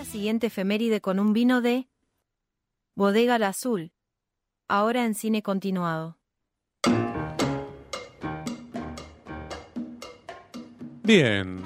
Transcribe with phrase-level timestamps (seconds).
[0.00, 1.86] la siguiente efeméride con un vino de
[2.96, 3.92] Bodega al Azul,
[4.66, 6.16] ahora en cine continuado.
[11.02, 11.60] Bien,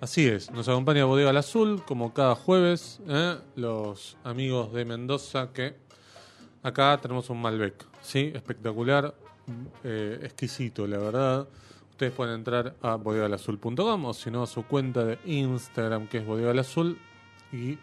[0.00, 0.52] así es.
[0.52, 3.38] Nos acompaña Bodega al Azul, como cada jueves, ¿eh?
[3.56, 5.74] los amigos de Mendoza que
[6.62, 8.30] acá tenemos un Malbec, ¿sí?
[8.36, 9.16] Espectacular,
[9.82, 11.48] eh, exquisito, la verdad.
[11.90, 16.24] Ustedes pueden entrar a bodegalazul.com o si no a su cuenta de Instagram que es
[16.24, 17.00] Bodega al Azul
[17.52, 17.78] y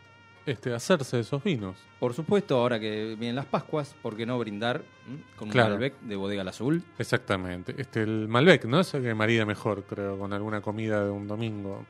[0.46, 1.76] este, hacerse de esos vinos.
[2.00, 5.74] Por supuesto, ahora que vienen las Pascuas, ¿por qué no brindar mm, con Claro.
[5.74, 6.84] un Malbec de Bodega al Azul?
[7.00, 7.74] Exactamente.
[7.78, 8.80] Este, el Malbec, ¿no?
[8.82, 11.86] Es el que marida mejor, creo, con alguna comida de un domingo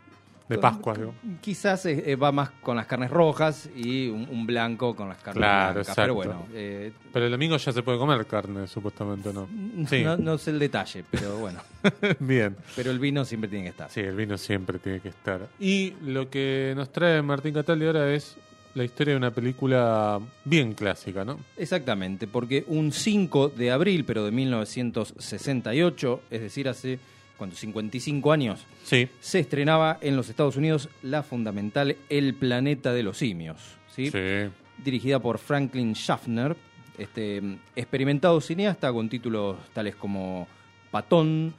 [0.47, 1.13] de Pascua, digo.
[1.41, 5.17] Quizás eh, eh, va más con las carnes rojas y un, un blanco con las
[5.17, 5.87] carnes Claro, blancas.
[5.89, 6.01] exacto.
[6.03, 9.47] Pero bueno, eh, Pero el domingo ya se puede comer carne, supuestamente, ¿no?
[9.87, 10.03] Sí.
[10.03, 11.59] no, no sé el detalle, pero bueno.
[12.19, 12.55] Bien.
[12.75, 13.89] pero el vino siempre tiene que estar.
[13.89, 15.47] Sí, el vino siempre tiene que estar.
[15.59, 18.37] Y lo que nos trae Martín Cataldi ahora es
[18.75, 21.39] la historia de una película bien clásica, ¿no?
[21.57, 26.99] Exactamente, porque un 5 de abril, pero de 1968, es decir, hace
[27.37, 27.55] ¿cuánto?
[27.55, 29.07] 55 años, Sí.
[29.19, 33.57] se estrenaba en los Estados Unidos la fundamental El planeta de los simios,
[33.95, 34.09] ¿sí?
[34.11, 34.49] Sí.
[34.83, 36.55] dirigida por Franklin Schaffner,
[36.97, 37.41] este
[37.75, 40.47] experimentado cineasta con títulos tales como
[40.91, 41.53] Patón,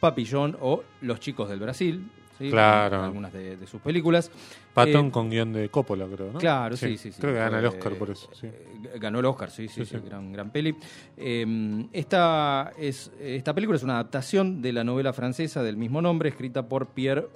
[0.00, 2.08] Papillón o Los chicos del Brasil.
[2.38, 2.50] ¿Sí?
[2.50, 3.02] Claro.
[3.02, 4.30] Algunas de, de sus películas.
[4.74, 6.38] Patón Eh, con guion de Coppola, creo, ¿no?
[6.38, 7.20] Claro, sí, sí, sí.
[7.20, 8.46] Creo que gana el Oscar por eso, sí.
[8.46, 9.96] eh, Ganó el Oscar, sí, sí, Sí.
[10.04, 10.74] Gran, gran peli.
[11.16, 16.28] Eh, esta, es, esta película es una adaptación de la novela francesa del mismo nombre,
[16.28, 17.26] escrita por Pierre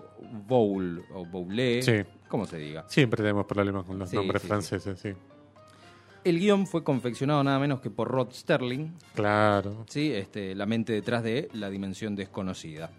[0.47, 2.09] Boulle, o Boulet, Sí.
[2.29, 2.85] como se diga.
[2.89, 5.11] Siempre tenemos problemas con los nombres franceses, sí.
[6.23, 9.87] El guion fue confeccionado nada menos que por Rod Sterling, Claro.
[9.89, 10.13] ¿sí?
[10.13, 12.91] este, la mente detrás de La Dimensión Desconocida.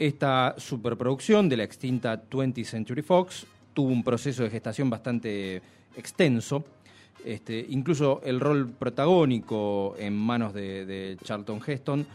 [0.00, 5.60] Esta superproducción de la extinta 20th Century Fox tuvo un proceso de gestación bastante
[5.94, 6.64] extenso.
[7.22, 12.06] Este, incluso el rol protagónico en manos de, de Charlton Heston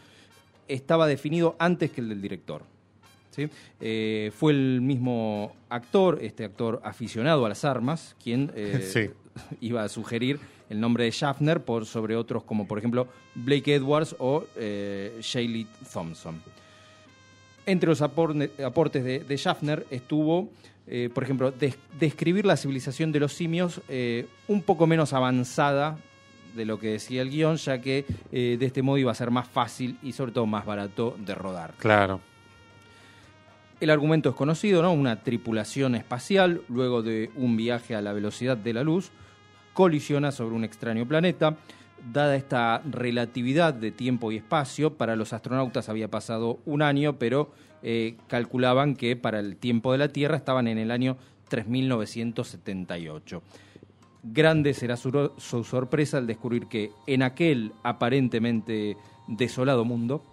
[0.67, 2.63] estaba definido antes que el del director.
[3.29, 3.47] ¿sí?
[3.79, 9.11] Eh, fue el mismo actor, este actor aficionado a las armas, quien eh, Sí.
[9.61, 10.39] iba a sugerir
[10.71, 15.67] el nombre de Schaffner por sobre otros como por ejemplo Blake Edwards o eh, Shaylee
[15.93, 16.41] Thompson.
[17.65, 20.49] Entre los aportes de, de Schaffner estuvo,
[20.87, 25.97] eh, por ejemplo, des- describir la civilización de los simios eh, un poco menos avanzada
[26.55, 29.31] de lo que decía el guion, ya que eh, de este modo iba a ser
[29.31, 31.73] más fácil y sobre todo más barato de rodar.
[31.77, 32.21] Claro.
[33.81, 34.93] El argumento es conocido, ¿no?
[34.93, 39.11] Una tripulación espacial, luego de un viaje a la velocidad de la luz,
[39.73, 41.57] colisiona sobre un extraño planeta.
[42.11, 47.51] Dada esta relatividad de tiempo y espacio, para los astronautas había pasado un año, pero
[47.81, 51.17] eh, calculaban que para el tiempo de la Tierra estaban en el año
[51.49, 53.41] 3978.
[54.23, 55.29] Grande será su,
[55.63, 60.23] sorpresa al descubrir que en aquel aparentemente desolado mundo,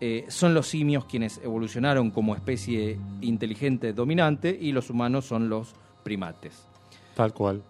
[0.00, 5.74] eh, son los simios quienes evolucionaron como especie inteligente dominante y los humanos son los
[6.02, 6.66] primates.
[7.14, 7.62] Tal cual.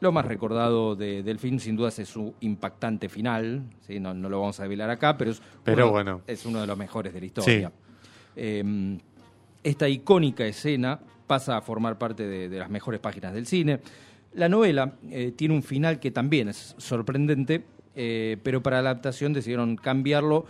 [0.00, 3.98] Lo más recordado de- del film sin duda es su impactante final, ¿sí?
[3.98, 6.20] no, no lo vamos a revelar acá, pero, es, Pero uno, bueno.
[6.26, 7.68] es uno de los mejores de la historia.
[7.68, 7.74] Sí.
[8.36, 8.98] Eh,
[9.62, 13.80] esta icónica escena pasa a formar parte de, de las mejores páginas del cine.
[14.34, 17.64] La novela eh, tiene un final que también es sorprendente,
[17.94, 20.44] eh, pero para la adaptación decidieron cambiarlo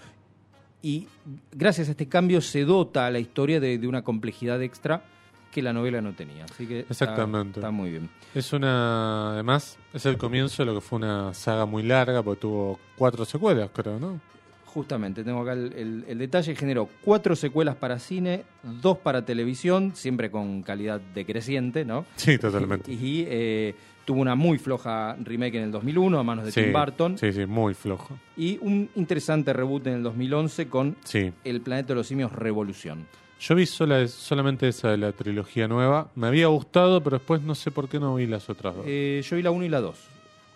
[0.82, 1.06] y
[1.52, 5.04] gracias a este cambio se dota a la historia de, de una complejidad extra
[5.50, 6.44] que la novela no tenía.
[6.44, 7.60] Así que Exactamente.
[7.60, 8.10] está muy bien.
[8.34, 9.32] Es una.
[9.32, 13.24] Además, es el comienzo de lo que fue una saga muy larga, porque tuvo cuatro
[13.24, 14.20] secuelas, creo, ¿no?
[14.66, 16.54] Justamente, tengo acá el, el- el detalle.
[16.54, 22.04] Generó cuatro secuelas para cine, dos para televisión, siempre con calidad decreciente, ¿no?
[22.16, 22.92] Sí, totalmente.
[22.92, 23.74] Y eh,
[24.04, 27.16] tuvo una muy floja remake en el 2001 a manos de Sí, Tim Burton.
[27.16, 28.18] Sí, sí, muy flojo.
[28.36, 31.32] Y un interesante reboot en el 2011 con Sí.
[31.44, 33.06] El planeta de los simios Revolución.
[33.38, 36.08] Yo vi sola, solamente esa de la trilogía nueva.
[36.14, 38.84] Me había gustado, pero después no sé por qué no vi las otras dos.
[38.88, 39.96] Eh, yo vi la 1 y la 2.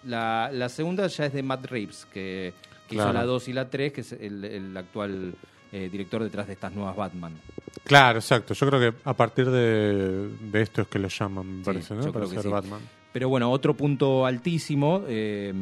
[0.06, 2.54] La, la segunda ya es de Matt Reeves, que,
[2.88, 3.12] que hizo Claro.
[3.18, 5.34] la 2 y la 3, que es el, el actual
[5.72, 7.34] eh, director detrás de estas nuevas Batman.
[7.84, 8.54] Claro, exacto.
[8.54, 12.10] Yo creo que a partir de, de esto es que lo llaman, me parece, ¿no?
[12.12, 12.48] Para ser sí.
[12.48, 12.80] Batman.
[13.12, 15.52] Pero bueno, otro punto altísimo eh,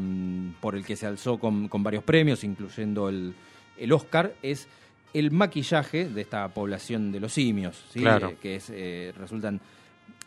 [0.60, 3.34] por el que se alzó con, con varios premios, incluyendo el,
[3.78, 4.68] el Oscar, es
[5.14, 8.00] el maquillaje de esta población de los simios, ¿sí?
[8.00, 8.28] Claro.
[8.30, 9.60] Eh, que es, eh, resultan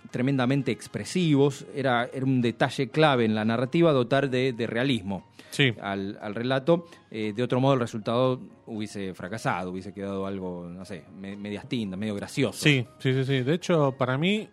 [0.10, 1.66] tremendamente expresivos.
[1.76, 6.34] Era, era un detalle clave en la narrativa dotar de, de realismo Sí, al, al
[6.34, 6.88] relato.
[7.12, 11.68] Eh, de otro modo, el resultado hubiese fracasado, hubiese quedado algo, no sé, me- medias
[11.68, 12.60] tintas, medio gracioso.
[12.64, 13.42] sí, sí, sí, sí.
[13.42, 14.48] De hecho, para mí,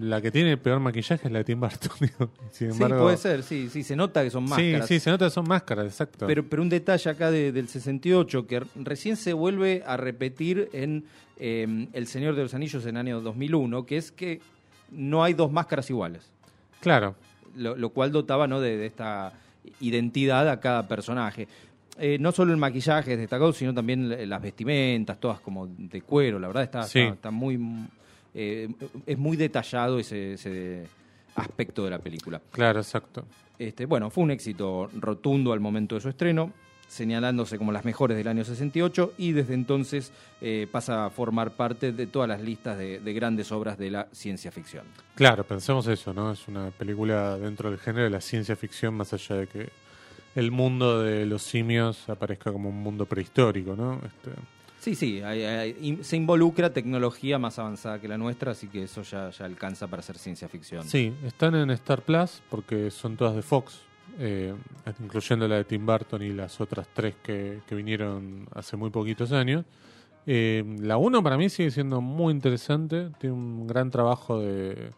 [0.00, 1.92] la que tiene el peor maquillaje es la de Tim Burton.
[2.00, 2.30] digo.
[2.50, 4.88] Sin Sí, embargo, puede ser, sí, sí, se nota que son Sí, máscaras.
[4.88, 6.26] sí, se nota que son máscaras, exacto.
[6.26, 11.04] Pero, pero un detalle acá de- del 68 que recién se vuelve a repetir en
[11.38, 14.40] eh, El Señor de los Anillos en el año 2001, que es que
[14.90, 16.30] no hay dos máscaras iguales,
[16.80, 17.14] claro,
[17.56, 18.60] lo, lo cual dotaba ¿no?
[18.60, 19.32] de, de esta
[19.80, 21.48] identidad a cada personaje.
[21.98, 26.02] Eh, no solo el maquillaje es destacado, sino también l- las vestimentas, todas como de
[26.02, 27.00] cuero, la verdad está, Sí.
[27.00, 27.58] está, está muy...
[28.34, 28.68] eh,
[29.06, 30.86] es muy detallado ese, ese
[31.34, 32.40] aspecto de la película.
[32.50, 33.24] claro, exacto.
[33.58, 36.52] Este, bueno, fue un éxito rotundo al momento de su estreno,
[36.88, 41.92] señalándose como las mejores del año 68 y desde entonces eh, pasa a formar parte
[41.92, 44.84] de todas las listas de, de grandes obras de la ciencia ficción.
[45.14, 46.32] Claro, pensemos eso, ¿no?
[46.32, 49.68] Es una película dentro del género de la ciencia ficción, más allá de que
[50.34, 54.00] el mundo de los simios aparezca como un mundo prehistórico, ¿no?
[54.04, 54.30] Este,
[54.84, 59.30] Sí, sí, hay- se involucra tecnología más avanzada que la nuestra, así que eso ya,
[59.40, 60.84] alcanza para ser ciencia ficción.
[60.86, 63.80] sí, están en Star Plus porque son todas de Fox,
[64.18, 64.52] eh,
[65.00, 69.32] incluyendo la de Tim Burton y las otras tres que, que vinieron hace muy poquitos
[69.32, 69.64] años.
[70.26, 74.90] Eh, la 1 para mí sigue siendo muy interesante, tiene un gran trabajo de,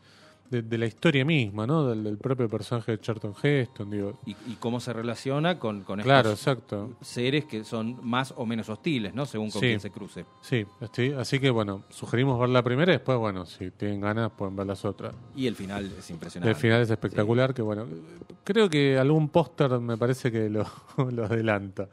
[0.50, 1.86] de, de la historia misma, ¿no?
[1.88, 4.18] Del, del propio personaje de Charlton Heston, digo.
[4.26, 6.96] Y, y cómo se relaciona con, con Claro, estos exacto.
[7.00, 9.26] seres que son más o menos hostiles, ¿no?
[9.26, 9.66] Según con Sí.
[9.68, 10.24] quién se cruce.
[10.40, 14.30] Sí, estoy- así que bueno, sugerimos ver la primera y después, bueno, si tienen ganas
[14.32, 15.14] pueden ver las otras.
[15.34, 16.50] Y el final es impresionante.
[16.50, 17.86] El final es espectacular, que bueno,
[18.44, 20.64] creo que algún póster me parece que lo,
[21.10, 21.88] lo adelanta.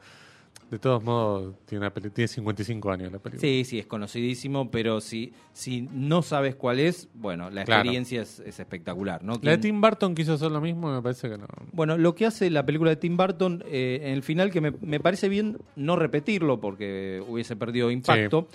[0.70, 3.40] De todos modos, tiene, una tiene 55 años la película.
[3.40, 7.82] Sí, sí, es conocidísimo, pero si, si no sabes cuál es, bueno, la Claro.
[7.82, 9.38] experiencia es, es espectacular, ¿no?
[9.42, 11.46] La de Tim Burton quiso hacer lo mismo me parece que no.
[11.72, 14.72] Bueno, lo que hace la película de Tim Burton eh, en el final, que me,
[14.80, 18.48] me parece bien no repetirlo porque hubiese perdido impacto,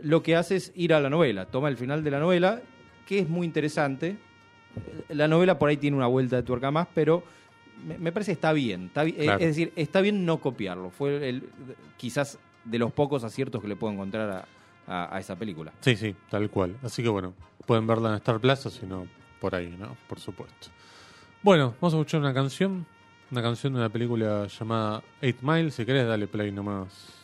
[0.00, 2.62] lo que hace es ir a la novela, toma el final de la novela,
[3.06, 4.16] que es muy interesante.
[5.08, 7.22] La novela por ahí tiene una vuelta de tuerca más, pero
[7.86, 8.86] me, me parece que está bien.
[8.86, 9.40] Está bi- eh, Claro.
[9.40, 10.90] Es decir, está bien no copiarlo.
[10.90, 11.48] Fue el,
[11.96, 14.44] quizás de los pocos aciertos que le puedo encontrar a,
[14.86, 15.72] a- a esa película.
[15.80, 16.76] Sí, sí, tal cual.
[16.82, 17.34] Así que bueno,
[17.66, 19.06] pueden verla en Star o si no,
[19.40, 19.96] por ahí, ¿no?
[20.08, 20.68] Por supuesto.
[21.42, 22.86] Bueno, vamos a escuchar una canción.
[23.30, 25.70] Una canción de una película llamada Eight Mile.
[25.70, 27.14] Si querés, dale play nomás.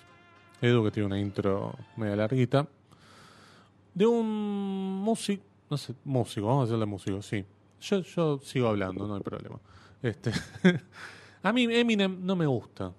[0.63, 2.67] Edu, que tiene una intro media larguita.
[3.93, 7.45] De un músico, no sé, músico, vamos a decirle músico, sí.
[7.81, 9.59] Yo, yo sigo hablando, no hay problema.
[10.03, 10.31] Este,
[11.43, 12.93] a mí Eminem no me gusta.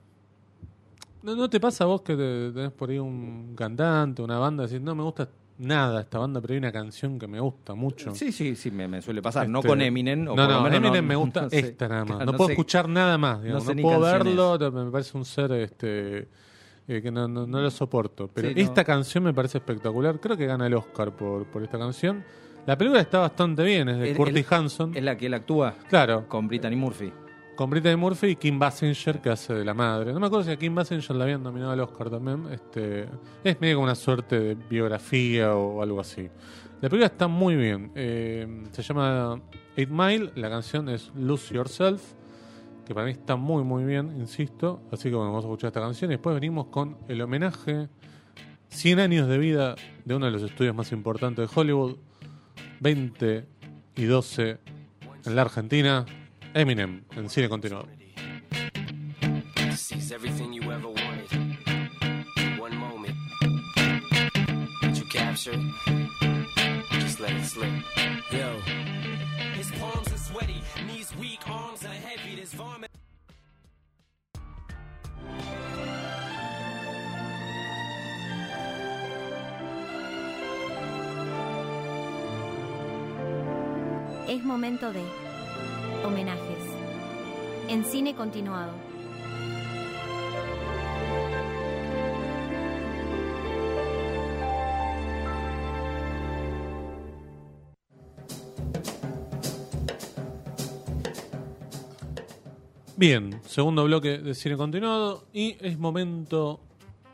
[1.23, 4.65] ¿No, no te pasa a vos que te- tenés por ahí un cantante, una banda,
[4.65, 5.27] decís, no me gusta
[5.59, 8.13] nada esta banda, pero hay una canción que me gusta mucho?
[8.13, 9.49] Sí, sí, sí, me, me suele pasar.
[9.49, 10.21] no Este, con Eminem.
[10.27, 11.59] O no, por lo no, menos Eminem me gusta no sé.
[11.59, 12.17] esta nada más.
[12.17, 13.41] Claro, no, puedo sé- escuchar nada más.
[13.41, 13.65] digamos.
[13.67, 16.27] No, puedo verlo, me parece un ser este
[16.87, 18.29] eh, que no, no, no lo soporto.
[18.33, 20.19] Pero Sí, esta canción me parece espectacular.
[20.21, 22.23] Creo que gana el Oscar por, por esta canción.
[22.67, 24.91] La película está bastante bien, es de El- Curtis el- Hanson.
[24.95, 27.11] Es la que él actúa claro, con Brittany Murphy.
[27.55, 30.13] con Brittany Murphy y Kim Basinger, que hace de la madre.
[30.13, 32.43] No me acuerdo si a Kim Basinger la habían nominado al Oscar también.
[32.51, 33.07] Este,
[33.43, 36.29] es medio como una suerte de biografía o algo así.
[36.81, 37.91] La película está muy bien.
[37.95, 39.41] Eh, se llama
[39.75, 40.31] Eight Mile.
[40.35, 42.03] La canción es Lose Yourself,
[42.85, 44.81] que para mí está muy, muy bien, insisto.
[44.91, 47.87] Así que bueno, vamos a escuchar esta canción y después venimos con el homenaje
[48.69, 49.75] 100 años de vida
[50.05, 51.95] de uno de los estudios más importantes de Hollywood.
[52.79, 53.45] 20
[53.95, 54.57] y 12
[55.25, 56.05] en la Argentina.
[56.53, 57.87] Eminem en cine continuado.
[69.55, 72.35] His palms are sweaty, knees weak, arms are heavy.
[72.35, 72.96] There's vomit.
[84.27, 85.03] Es momento de
[86.05, 86.41] homenajes.
[87.69, 88.73] En cine continuado.
[102.97, 106.59] Bien, segundo bloque de cine continuado y es momento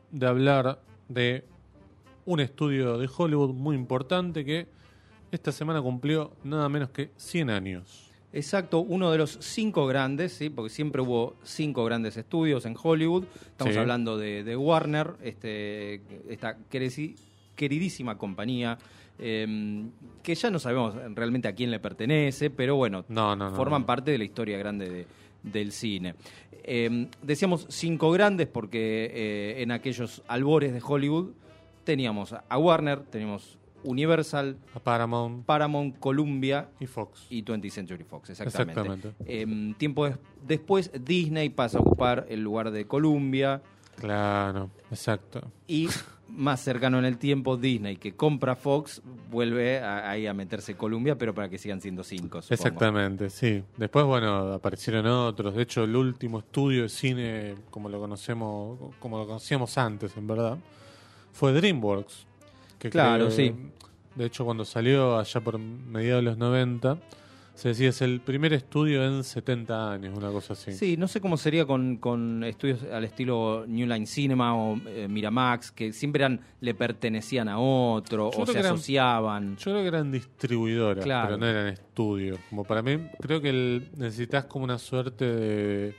[0.10, 1.46] de hablar de
[2.26, 4.68] un estudio de Hollywood muy importante que
[5.36, 8.10] esta semana cumplió nada menos que 100 años.
[8.32, 10.50] Exacto, uno de los cinco grandes, ¿sí?
[10.50, 13.26] porque siempre hubo cinco grandes estudios en Hollywood.
[13.46, 13.80] Estamos Sí.
[13.80, 16.58] hablando de, de Warner, este, esta
[17.56, 18.78] queridísima compañía,
[19.20, 19.86] eh,
[20.24, 23.56] que ya no sabemos realmente a quién le pertenece, pero bueno, No, no, no.
[23.56, 25.06] forman parte de la historia grande de-
[25.44, 26.16] del cine.
[26.64, 31.32] Eh, decíamos cinco grandes porque eh, en aquellos albores de Hollywood
[31.84, 37.26] teníamos a Warner, teníamos Universal, Paramount Paramount, Columbia y Fox.
[37.30, 38.82] y 20th Century Fox, exactamente.
[38.82, 39.42] Exactamente.
[39.42, 43.62] Em, tiempo des- después, Disney pasa a ocupar el lugar de Columbia
[44.00, 45.42] Claro, exacto.
[45.68, 45.88] y
[46.30, 51.34] más cercano en el tiempo, Disney, que compra Fox, vuelve a- a meterse Columbia, pero
[51.36, 52.42] para que sigan siendo cinco.
[52.42, 52.54] supongo.
[52.56, 53.64] Exactamente, sí.
[53.78, 55.54] Después, bueno, aparecieron otros.
[55.54, 60.26] De hecho, el último estudio de cine, como lo conocemos, como lo conocíamos antes, en
[60.26, 60.58] verdad,
[61.34, 62.26] fue DreamWorks.
[62.84, 63.56] Que Claro, creo- sí.
[64.16, 67.00] De hecho, cuando salió allá por mediados de los 90,
[67.56, 70.74] se decía es el primer estudio en 70 años, una cosa así.
[70.74, 75.08] Sí, no sé cómo sería con, con estudios al estilo New Line Cinema o eh,
[75.08, 79.56] Miramax, que siempre eran, le pertenecían a otro Yo o se eran- asociaban.
[79.58, 81.28] Yo creo que eran distribuidoras, Claro.
[81.28, 82.38] pero no eran estudios.
[82.50, 85.96] Como para mí, creo que el- necesitas como una suerte de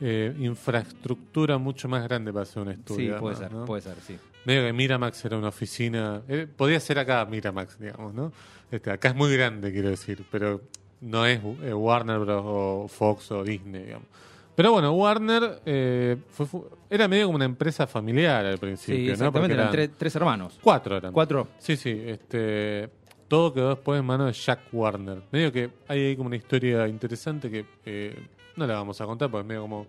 [0.00, 3.14] eh, infraestructura mucho más grande para hacer un estudio.
[3.14, 3.64] Sí, puede ser, ¿no?
[3.64, 4.16] puede ser, sí.
[4.46, 6.22] Medio que Miramax era una oficina.
[6.28, 8.32] eh, podía ser acá Miramax, digamos, ¿no?
[8.70, 10.62] Este, acá es muy grande, quiero decir, pero
[11.02, 12.42] no es eh, Warner Bros.
[12.46, 14.08] o Fox o Disney, digamos.
[14.54, 19.22] Pero bueno, Warner eh, fue, fu- era medio como una empresa familiar al principio, Sí,
[19.22, 19.30] ¿no?
[19.30, 20.58] Porque eran tre- tres hermanos.
[20.62, 21.12] Cuatro eran.
[21.12, 21.48] Cuatro.
[21.58, 21.90] Sí, sí.
[22.06, 22.88] Este,
[23.28, 25.22] todo quedó después en manos de Jack Warner.
[25.30, 28.18] Medio que hay ahí como una historia interesante que eh,
[28.56, 29.86] no la vamos a contar porque es medio como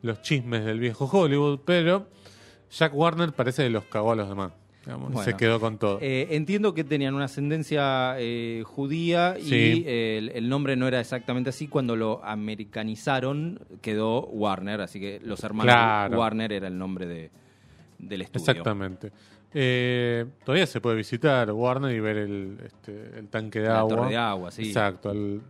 [0.00, 2.06] los chismes del viejo Hollywood, pero
[2.70, 4.52] Jack Warner parece que los cagó a los demás.
[4.84, 5.24] digamos, Bueno.
[5.30, 5.98] se quedó con todo.
[6.00, 9.84] Eh, entiendo que tenían una ascendencia eh, judía y Sí.
[9.86, 11.68] el, el nombre no era exactamente así.
[11.68, 16.18] Cuando lo americanizaron quedó Warner, así que los hermanos Claro.
[16.18, 17.30] Warner era el nombre de,
[17.98, 18.50] del estudio.
[18.50, 19.12] Exactamente.
[19.52, 23.96] Eh, todavía se puede visitar Warner y ver el, este, el tanque de La agua.
[23.96, 24.62] torre de agua, sí.
[24.68, 25.10] Exacto.
[25.10, 25.40] el-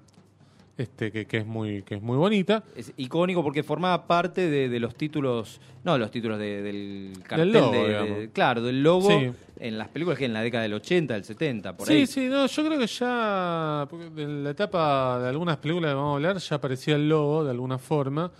[0.79, 2.63] este que, que es muy que es muy bonita.
[2.77, 7.53] Es icónico porque formaba parte de, de los títulos, no los títulos de- del cartel,
[7.53, 9.31] logo, de- claro, del logo Sí.
[9.61, 12.07] en las películas que en la década del 80, del 70, por sí, ahí.
[12.07, 16.15] sí, no, yo creo que ya en la etapa de algunas películas que vamos a
[16.17, 18.31] hablar ya aparecía el logo de alguna forma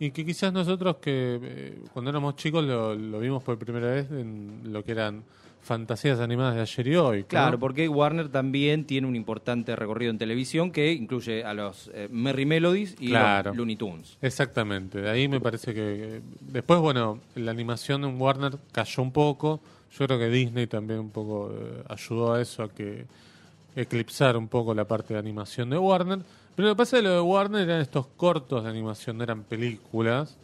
[0.00, 4.08] y que quizás nosotros que eh, cuando éramos chicos lo, lo vimos por primera vez
[4.12, 5.24] en lo que eran
[5.62, 7.20] fantasías animadas de ayer y hoy.
[7.22, 7.26] ¿no?
[7.28, 12.08] Claro, porque Warner también tiene un importante recorrido en televisión que incluye a los eh,
[12.10, 13.50] Merry Melodies y Claro.
[13.50, 14.16] los Looney Tunes.
[14.22, 19.60] Exactamente, de ahí me parece que después, bueno, la animación en Warner cayó un poco.
[19.98, 23.04] Yo creo que Disney también un poco eh, ayudó a eso, a que
[23.76, 26.20] eclipsar un poco la parte de animación de Warner.
[26.56, 29.24] Pero lo que pasa es que lo de Warner eran estos cortos de animación, no
[29.24, 30.36] eran películas,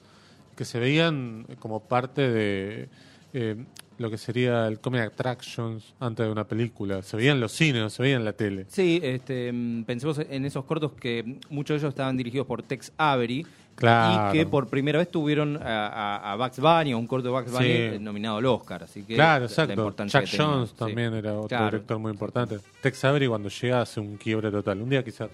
[0.57, 2.89] que se veían como parte de
[3.33, 3.57] eh,
[3.99, 7.03] lo que sería el Comic Attractions antes de una película.
[7.03, 8.67] Se veían en los cines, se veían en la tele.
[8.69, 12.93] Sí, este, mm, pensemos en esos cortos que muchos de ellos estaban dirigidos por Tex
[12.99, 13.47] Avery.
[13.77, 14.29] Claro.
[14.31, 17.35] Y que por primera vez tuvieron a, a- a Bugs Bunny, a un corto de
[17.35, 17.73] Bugs Bunny Sí.
[17.73, 18.85] eh, nominado al Oscar.
[18.85, 19.93] Así que Claro, la exacto.
[19.93, 20.77] tenía, Jones sí.
[20.79, 21.65] también era otro Claro.
[21.67, 22.59] director muy importante.
[22.83, 24.81] Tex Avery cuando llega hace un quiebre total.
[24.81, 25.29] Un día quizás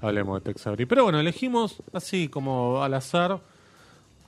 [0.00, 0.86] hablemos de Tex Avery.
[0.86, 3.40] Pero bueno, elegimos así como al azar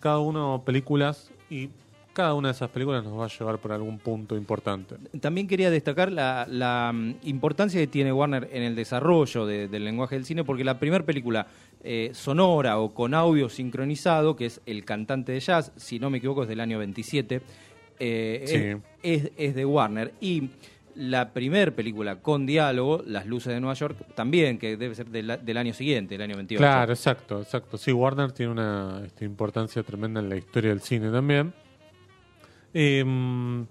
[0.01, 1.71] cada uno películas y
[2.15, 4.95] cada una de esas películas nos va a llevar por algún punto importante.
[5.21, 9.85] También quería destacar la, la, mm, importancia que tiene Warner en el desarrollo de- del
[9.85, 11.47] lenguaje del cine, porque la primera película
[11.87, 16.17] eh, sonora o con audio sincronizado, que es El cantante de jazz, si no me
[16.17, 17.43] equivoco es del año 27,
[17.99, 18.45] eh,
[18.83, 18.89] Sí.
[19.03, 20.15] es, es de Warner.
[20.21, 20.49] Y
[20.97, 25.39] la primera película con diálogo, Las luces de Nueva York, también, que debe ser del,
[25.45, 26.59] del año siguiente, el año 28.
[26.61, 27.77] Claro, exacto, exacto.
[27.77, 31.53] Sí, Warner tiene una este, importancia tremenda en la historia del cine también.
[32.75, 33.67] Em,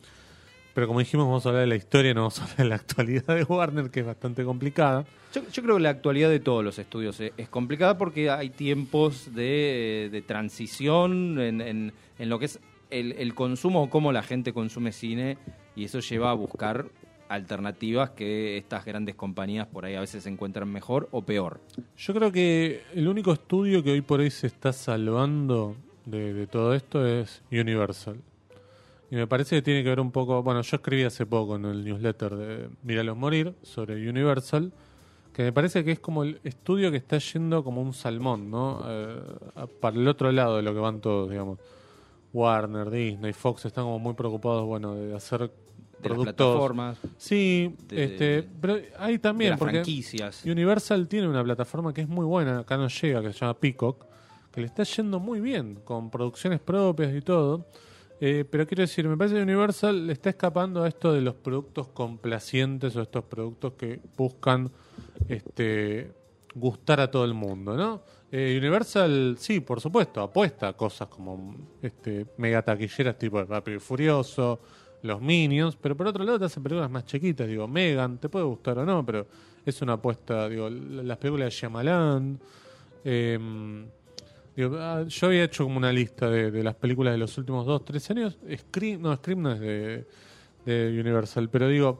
[0.73, 2.75] pero como dijimos, vamos a hablar de la historia, no vamos a hablar de la
[2.75, 5.05] actualidad de Warner, que es bastante complicada.
[5.33, 8.49] Yo, yo creo que la actualidad de todos los estudios es, es complicada porque hay
[8.49, 14.11] tiempos de, de transición en, en- en lo que es el, el consumo o cómo
[14.11, 15.37] la gente consume cine
[15.75, 16.85] y eso lleva a buscar
[17.29, 21.59] alternativas que estas grandes compañías por ahí a veces se encuentran mejor o peor.
[21.97, 26.45] Yo creo que el único estudio que hoy por hoy se está salvando de, de
[26.47, 28.17] todo esto es Universal.
[29.13, 30.41] Y me parece que tiene que ver un poco.
[30.41, 34.73] Bueno, yo escribí hace poco en el newsletter de Míralos Morir sobre Universal,
[35.31, 38.81] que me parece que es como el estudio que está yendo como un salmón, ¿no?
[38.87, 39.21] Eh,
[39.79, 41.59] para el otro lado de lo que van todos, digamos.
[42.33, 45.53] Warner, Disney, Fox están como muy preocupados, bueno, de hacer De las
[46.01, 46.33] productos.
[46.35, 50.43] plataformas, Sí, de- este, pero hay de también, las porque franquicias.
[50.43, 54.07] Universal tiene una plataforma que es muy buena, acá no llega, que se llama Peacock,
[54.51, 57.67] que le está yendo muy bien, con producciones propias y todo.
[58.25, 61.35] Eh, pero quiero decir, me parece que Universal le está escapando a esto de los
[61.35, 64.71] productos complacientes o estos productos que buscan
[65.27, 66.09] este,
[66.55, 68.01] gustar a todo el mundo, ¿no?
[68.31, 73.75] Eh, Universal, sí, por supuesto, apuesta a cosas como este, mega taquilleras tipo de Rápido
[73.75, 74.61] y Furioso,
[75.01, 78.45] los Minions, pero por otro lado te hace películas más chiquitas, digo, Megan, te puede
[78.45, 79.27] gustar o no, pero
[79.65, 82.39] es una apuesta, digo, las películas de Shyamalan,
[83.03, 83.85] eh,
[84.55, 87.65] digo, ah, yo había hecho como una lista de, de las películas de los últimos
[87.65, 90.05] dos, tres años, Scream, no, Scream no es de,
[90.65, 91.99] de Universal, pero digo,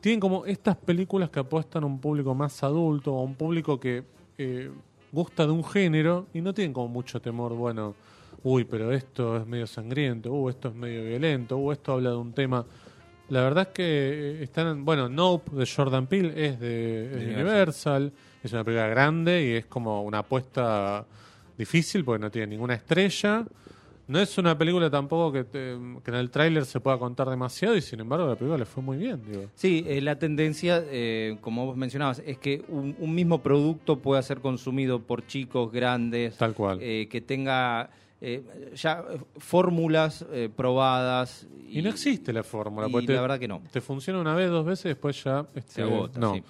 [0.00, 4.02] tienen como estas películas que apuestan a un público más adulto, a un público que
[4.36, 4.70] eh,
[5.12, 7.94] gusta de un género y no tienen como mucho temor, bueno,
[8.42, 12.16] uy, pero esto es medio sangriento, uh, esto es medio violento, uh, esto habla de
[12.16, 12.64] un tema.
[13.28, 17.26] La verdad es que eh, están, bueno, Nope de Jordan Peele es de, es de
[17.26, 21.06] De Universal, es una película grande y es como una apuesta
[21.62, 23.44] difícil porque no tiene ninguna estrella.
[24.08, 27.76] No es una película tampoco que, te- que en el tráiler se pueda contar demasiado
[27.76, 29.44] y sin embargo la película le fue muy bien, digo.
[29.54, 34.20] Sí, eh, la tendencia, eh, como vos mencionabas, es que un, un mismo producto pueda
[34.22, 36.78] ser consumido por chicos, grandes, Tal cual.
[36.82, 37.90] eh, que tenga
[38.20, 38.42] eh,
[38.74, 39.04] ya
[39.38, 40.26] fórmulas
[40.56, 41.46] probadas.
[41.68, 42.88] Y, no existe la fórmula.
[42.88, 43.62] y porque te, la verdad que no.
[43.72, 46.34] te funciona una vez, dos veces, después ya este, Se agota, No.
[46.34, 46.42] sí.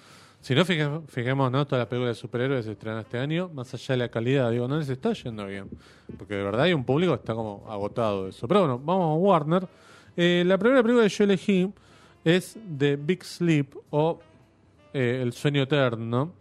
[0.43, 1.65] Si no, fije- fijemos, ¿no?
[1.65, 4.67] Todas las películas de superhéroes se estrenan este año, más allá de la calidad, digo,
[4.67, 5.69] no les está yendo bien.
[6.17, 8.45] Porque de verdad hay un público que está como agotado de eso.
[8.47, 9.67] Pero bueno, vamos a Warner.
[10.17, 11.71] Eh, la primera película que yo elegí
[12.25, 14.19] es The Big Sleep o
[14.93, 16.33] eh, El sueño eterno.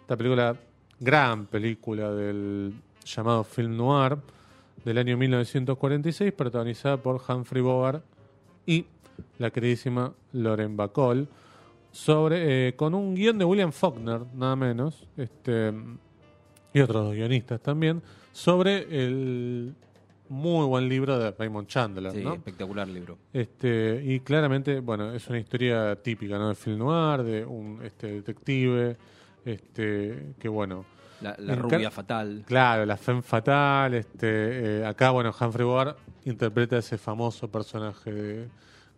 [0.00, 0.56] Esta película,
[0.98, 2.72] gran película del
[3.04, 4.16] llamado film noir
[4.86, 8.02] del año 1946, protagonizada por Humphrey Bogart
[8.64, 8.86] y
[9.38, 11.28] la queridísima Lauren Bacall,
[11.92, 15.72] sobre, eh, con un guion de William Faulkner, nada menos, este,
[16.72, 19.74] y otros guionistas también, sobre el
[20.28, 22.34] muy buen libro de Raymond Chandler, Sí, ¿no?
[22.34, 23.18] espectacular libro.
[23.32, 26.48] Este, y claramente, bueno, es una historia típica, ¿no?
[26.48, 28.96] De film noir, de un este, detective,
[29.44, 30.84] este, que bueno,
[31.20, 32.44] La, rubia fatal.
[32.46, 33.94] Claro, la femme fatal.
[33.94, 38.48] Este, eh, acá, bueno, Humphrey Bogart interpreta ese famoso personaje de,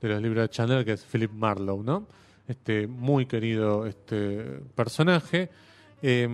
[0.02, 2.06] de los libros de Chandler, que es Philip Marlowe, ¿no?
[2.52, 5.48] Este muy querido este personaje.
[6.02, 6.28] Eh,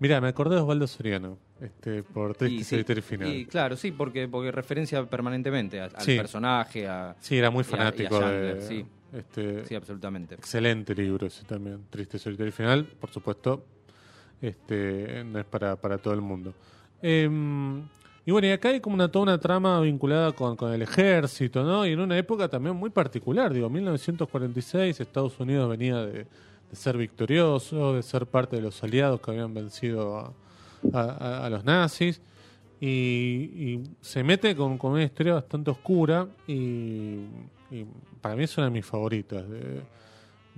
[0.00, 3.28] mira, me acordé de Osvaldo Soriano, este, por Triste sí, Solitario Final.
[3.34, 6.16] y claro, sí, porque, porque referencia permanentemente a- al Sí.
[6.16, 8.62] personaje, a, sí, era muy y a- y a fanático Chandler, de.
[8.66, 8.86] sí.
[9.12, 10.34] Este, sí, absolutamente.
[10.36, 13.66] Excelente libro ese también, Triste Solitario Final, por supuesto,
[14.40, 16.54] este no es para, para todo el mundo.
[17.02, 17.28] Eh,
[18.28, 21.64] y bueno, y acá hay como una, toda una trama vinculada con, con el ejército,
[21.64, 21.86] ¿no?
[21.86, 26.26] Y en una época también muy particular, digo, 1946, Estados Unidos venía de,
[26.70, 30.34] de ser victorioso, de ser parte de los aliados que habían vencido
[30.92, 32.20] a, los nazis.
[32.82, 37.24] Y, se mete con, con una historia bastante oscura y,
[37.70, 37.86] y
[38.20, 39.80] para mí es una de mis favoritas de,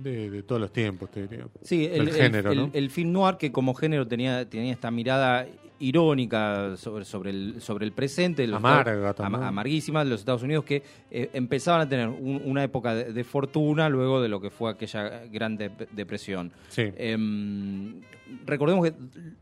[0.03, 1.47] de, de todos los tiempos, te diría.
[1.61, 2.69] Sí, el, género, el- ¿no?
[2.73, 5.45] el film noir que como género tenía, tenía esta mirada
[5.79, 8.45] irónica sobre, sobre, el, sobre el presente.
[8.45, 12.63] los Amarga ama- amarguísima de los Estados Unidos que eh, empezaban a tener un- una
[12.63, 16.51] época de, de fortuna luego de lo que fue aquella gran dep- depresión.
[16.69, 16.83] Sí.
[16.97, 18.01] Em,
[18.45, 18.93] recordemos que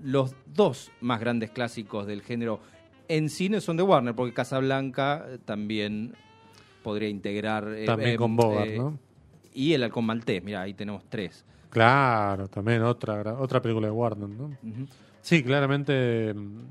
[0.01, 2.59] los dos más grandes clásicos del género
[3.09, 6.13] en cine son de Warner, porque Casablanca eh, también
[6.83, 7.67] podría integrar...
[7.75, 8.97] eh, También em, con Bogart, eh, ¿no?
[9.59, 11.43] Y El Halcón Maltés, mira, ahí tenemos tres.
[11.69, 14.55] Claro, también otra otra película de Warner, ¿no?
[15.21, 16.61] Sí, claramente mm,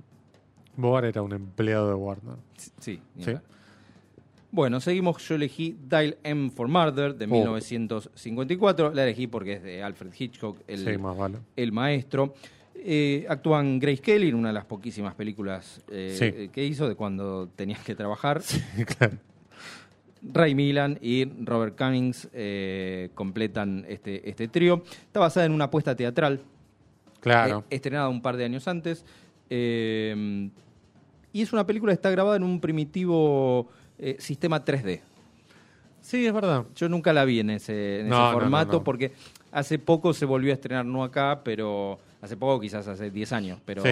[0.76, 2.36] Bogart era un empleado de Warner.
[2.78, 3.00] Sí.
[3.18, 3.32] Sí.
[4.50, 5.18] Bueno, seguimos.
[5.28, 7.28] Yo elegí Dial M for Murder de Oh.
[7.28, 8.94] 1954.
[8.94, 11.38] La elegí porque es de Alfred Hitchcock, el, sí, más vale.
[11.56, 12.34] el maestro.
[12.74, 16.48] Eh, actúan Grace Kelly en una de las poquísimas películas eh, Sí.
[16.48, 18.40] que hizo de cuando tenías que trabajar.
[18.98, 19.18] claro.
[20.22, 24.82] Ray Milland y Robert Cummings eh, completan este, este trío.
[25.06, 26.40] Está basada en una apuesta teatral
[27.20, 27.60] Claro.
[27.70, 29.04] eh, estrenada un par de años antes.
[29.50, 30.48] eh,
[31.32, 33.68] y es una película que está grabada en un primitivo
[34.18, 35.00] sistema 3D.
[36.00, 36.64] sí, es verdad.
[36.74, 38.84] Yo nunca la vi en ese, en No, ese no, no, formato no.
[38.84, 39.12] porque
[39.52, 43.60] hace poco se volvió a estrenar, no acá, pero hace poco, quizás hace 10 años,
[43.64, 43.90] pero Sí.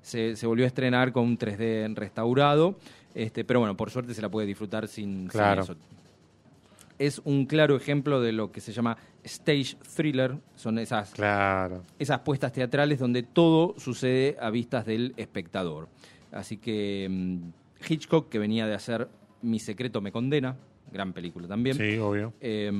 [0.00, 2.78] se, se volvió a estrenar con un 3D restaurado.
[3.14, 5.76] Este, pero bueno, por suerte se la puede disfrutar sin, eso.
[6.98, 10.36] Es un claro ejemplo de lo que se llama stage thriller.
[10.56, 11.84] Son esas Claro.
[11.98, 15.88] esas puestas teatrales donde todo sucede a vistas del espectador.
[16.32, 17.38] Así que mm,
[17.88, 19.08] Hitchcock, que venía de hacer
[19.42, 20.56] Mi secreto me condena,
[20.92, 22.32] gran película también, Sí, obvio.
[22.40, 22.70] eh,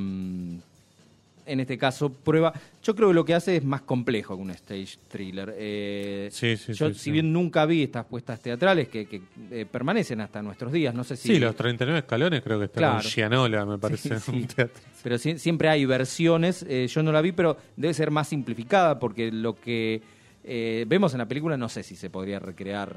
[1.48, 4.50] en este caso prueba, yo creo que lo que hace es más complejo que un
[4.50, 5.54] stage thriller.
[5.56, 9.66] Eh, Sí, sí, yo, sí, si bien nunca vi estas puestas teatrales que, que, eh,
[9.70, 11.28] permanecen hasta nuestros días, no sé si...
[11.28, 12.94] Sí, los 39 escalones creo que está Claro.
[13.02, 14.82] con Gianola, me parece, Sí, en un teatro.
[15.02, 18.98] Pero sie- siempre hay versiones, eh, yo no la vi, pero debe ser más simplificada
[18.98, 20.02] porque lo que
[20.44, 22.96] eh, vemos en la película no sé si se podría recrear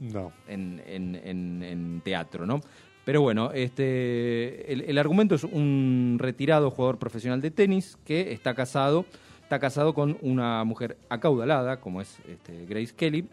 [0.00, 0.32] No.
[0.46, 2.60] en, en- en- en teatro, ¿no?
[3.08, 8.52] Pero bueno, este, el, el argumento es un retirado jugador profesional de tenis que está
[8.54, 9.06] casado,
[9.42, 13.26] está casado con una mujer acaudalada, como es este, Grace Kelly,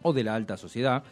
[0.00, 1.02] o de la alta sociedad,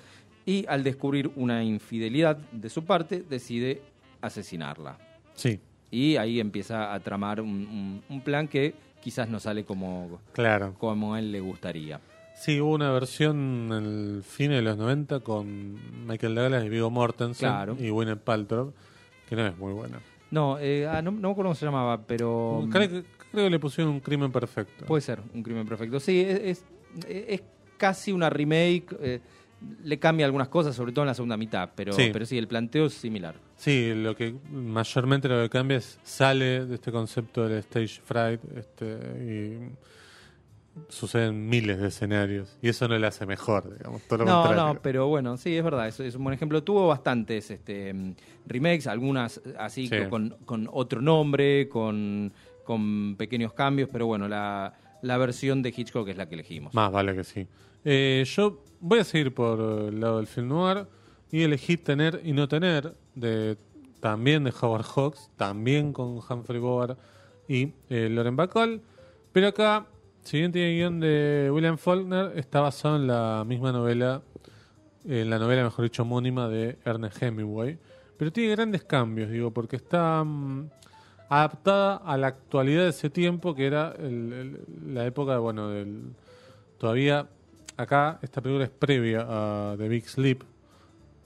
[0.47, 3.83] y al descubrir una infidelidad de su parte, decide
[4.23, 4.97] asesinarla.
[5.35, 10.19] Sí, Y ahí empieza a tramar un, un- un plan que quizás no sale como,
[10.33, 10.73] claro.
[10.79, 12.01] como a él le gustaría.
[12.43, 13.85] Sí, hubo una versión en
[14.17, 17.77] el fin de los 90 con Michael Douglas y Viggo Mortensen Claro.
[17.79, 18.73] y Gwyneth Paltrow,
[19.29, 20.01] que no es muy buena.
[20.33, 22.67] No, eh, ah, no, no me acuerdo cómo se llamaba, pero...
[22.73, 24.87] Creo, que, creo que le pusieron un crimen perfecto.
[24.87, 26.01] Puede ser un crimen perfecto.
[26.01, 26.65] Sí, es, es,
[27.07, 27.43] es
[27.77, 28.87] casi una remake.
[29.01, 29.21] eh,
[29.85, 32.11] le cambia algunas cosas, sobre todo en la segunda mitad, pero Sí.
[32.13, 33.37] pero sí, el planteo es similar.
[33.57, 38.41] Sí, lo que mayormente lo que cambia es sale de este concepto del stage fright
[38.57, 38.85] este,
[39.21, 39.59] y
[40.89, 44.75] suceden miles de escenarios y eso no le hace mejor, digamos, todo lo No, contrario.
[44.75, 46.63] no, pero bueno, sí, es verdad, es, es un buen ejemplo.
[46.63, 48.15] Tuvo bastantes este, mm,
[48.47, 49.97] remakes, algunas así Sí.
[50.09, 52.33] con, con otro nombre, con,
[52.65, 56.73] con pequeños cambios, pero bueno, la, la versión de Hitchcock es la que elegimos.
[56.75, 57.47] Más vale que sí.
[57.85, 60.87] Eh, yo voy a seguir por el lado del film noir
[61.31, 63.57] y elegí Tener y No Tener, de
[64.01, 66.99] también de Howard Hawks, también con Humphrey Bogart
[67.49, 68.81] y eh, Lauren Bacall.
[69.33, 69.87] Pero acá,
[70.23, 74.23] si bien tiene guion de William Faulkner, está basado en la misma novela,
[75.05, 77.79] en la novela, mejor dicho, homónima de Ernest Hemingway.
[78.17, 80.69] Pero tiene grandes cambios, digo, porque está mm,
[81.29, 84.61] adaptada a la actualidad de ese tiempo, que era el-
[84.95, 86.03] la época, bueno, del
[86.79, 87.27] todavía
[87.77, 90.43] acá esta película es previa a The Big Sleep,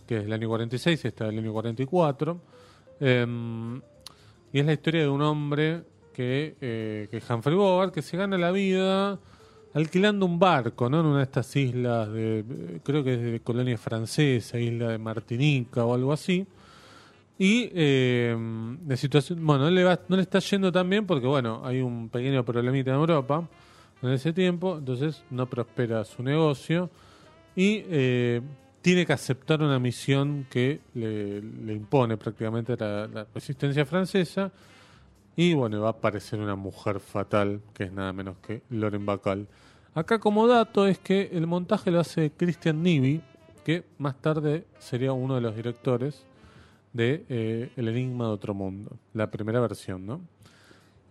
[0.06, 2.38] que es el año 46, y esta es del año 44.
[3.00, 3.76] Em,
[4.52, 5.82] y es la historia de un hombre
[6.16, 9.18] que, eh, que Humphrey Bogart, que se gana la vida
[9.74, 11.00] alquilando un barco, ¿no?
[11.00, 14.96] En una de estas islas de, eh, creo que es de colonia francesa, isla de
[14.96, 16.46] Martinica o algo así.
[17.38, 18.35] Y eh,
[18.81, 21.83] de situación, bueno, no le, va- no le está yendo tan bien porque, bueno, hay
[21.83, 23.46] un pequeño problemita en Europa
[24.00, 26.88] en ese tiempo, entonces no prospera su negocio
[27.55, 28.40] y eh,
[28.81, 34.50] tiene que aceptar una misión que le, impone prácticamente la resistencia francesa
[35.37, 39.46] y bueno, va a aparecer una mujer fatal que es nada menos que Loren Bacall.
[39.94, 43.20] Acá como dato es que el montaje lo hace Christian Nivi,
[43.64, 46.25] que más tarde sería uno de los directores
[46.92, 50.20] de eh, El Enigma de Otro Mundo, la primera versión, ¿no?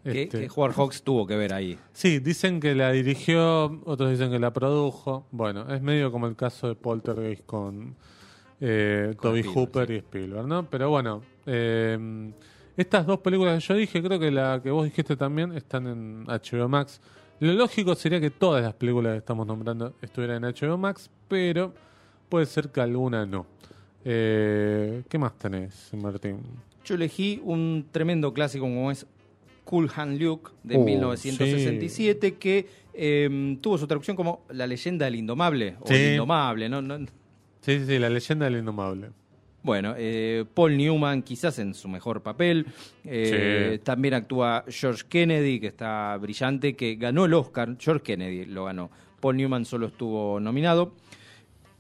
[0.04, 1.78] Que, Este, que Howard Hawks tuvo que ver ahí.
[1.94, 5.26] Sí, dicen que la dirigió, otros dicen que la produjo.
[5.32, 7.96] Bueno, es medio como el caso de Poltergeist con,
[8.62, 9.94] eh, Con Toby Spielberg, Hooper sí.
[9.94, 10.70] y Spielberg, ¿no?
[10.70, 12.32] Pero bueno, eh,
[12.78, 16.26] estas dos películas que yo dije, creo que la que vos dijiste también están en
[16.26, 17.00] HBO Max.
[17.40, 21.74] Lo lógico sería que todas las películas que estamos nombrando estuvieran en HBO Max, pero
[22.30, 23.46] puede ser que alguna no.
[24.04, 26.40] Eh, ¿Qué más tenés, Martín?
[26.86, 29.06] Yo elegí un tremendo clásico como es
[29.64, 35.16] Cool Hand Luke de Oh, 1967 que eh, tuvo su traducción como La leyenda del
[35.16, 35.96] indomable o Sí.
[35.96, 36.82] el indomable, ¿no?
[36.82, 37.00] No-
[37.62, 39.10] Sí, sí, sí, La leyenda del indomable.
[39.65, 42.67] Bueno, eh, Paul Newman quizás en su mejor papel.
[43.04, 43.82] Eh, Sí.
[43.84, 47.75] También actúa George Kennedy, que está brillante, que ganó el Oscar.
[47.80, 48.91] George Kennedy lo ganó.
[49.19, 50.93] Paul Newman solo estuvo nominado.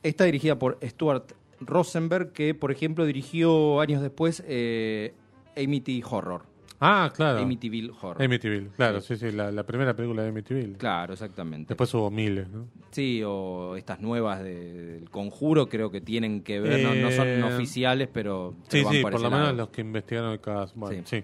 [0.01, 5.13] Está dirigida por Stuart Rosenberg, que por ejemplo dirigió años después eh,
[5.55, 6.41] Amity Horror.
[6.79, 7.39] Ah, claro.
[7.39, 8.21] Amityville Horror.
[8.23, 10.73] Amityville, claro, sí, sí, la, la primera película de Amityville.
[10.77, 11.69] Claro, exactamente.
[11.69, 12.67] Después hubo miles, ¿no?
[12.91, 17.27] Sí, o estas nuevas de- del conjuro creo que tienen que ver, no, no son
[17.27, 20.41] Eh, oficiales, pero, Sí, pero van sí, por ese lo menos los que investigaron el
[20.41, 20.73] caso.
[20.75, 21.23] Bueno, sí.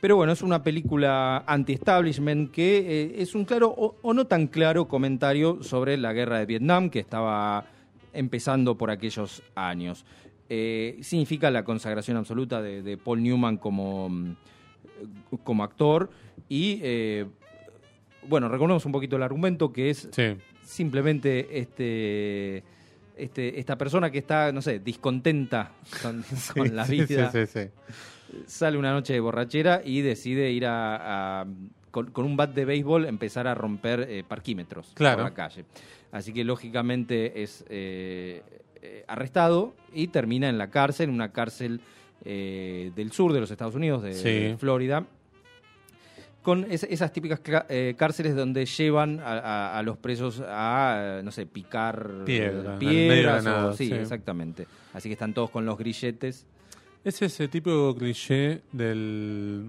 [0.00, 4.46] Pero bueno, es una película anti-establishment que eh, es un claro o, o no tan
[4.46, 7.66] claro comentario sobre la guerra de Vietnam que estaba
[8.12, 10.04] empezando por aquellos años.
[10.52, 14.34] Eh, significa la consagración absoluta de, de Paul Newman como, mm,
[15.44, 16.10] como actor
[16.48, 17.26] y, eh,
[18.28, 20.36] bueno, recordemos un poquito el argumento que es Sí.
[20.62, 22.64] simplemente este,
[23.16, 25.70] este, esta persona que está, no sé, discontenta
[26.02, 26.24] con,
[26.56, 27.70] con la vida Sí, sí, sí.
[28.46, 31.46] sale una noche de borrachera y decide ir a, a-
[31.92, 35.18] con, con un bat de béisbol empezar a romper eh, parquímetros Claro.
[35.18, 35.64] por la calle.
[36.12, 38.42] Así que lógicamente es eh,
[38.82, 41.80] eh, arrestado y termina en la cárcel, en una cárcel
[42.24, 44.22] eh, del sur de los Estados Unidos, de, Sí.
[44.28, 45.06] de Florida.
[46.42, 51.30] Con es- esas típicas eh, cárceles donde llevan a, a- a los presos a, no
[51.32, 53.46] sé, picar Piedra, de piedras.
[53.46, 53.92] o- sí, sí.
[53.94, 54.66] exactamente.
[54.94, 56.46] Así que están todos con los grilletes.
[57.04, 59.64] Es ese típico cliché del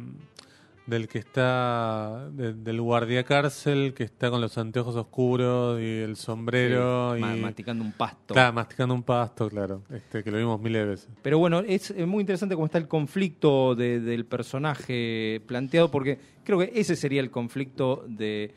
[0.88, 6.15] del que está, de- del guardia cárcel que está con los anteojos oscuros y el
[6.15, 8.34] sombrero Sí, ma- y masticando un pasto.
[8.34, 11.10] Claro, masticando un pasto, claro, este, que lo vimos miles de veces.
[11.22, 16.60] Pero bueno, es muy interesante cómo está el conflicto de- del personaje planteado, porque creo
[16.60, 18.54] que ese sería el conflicto de,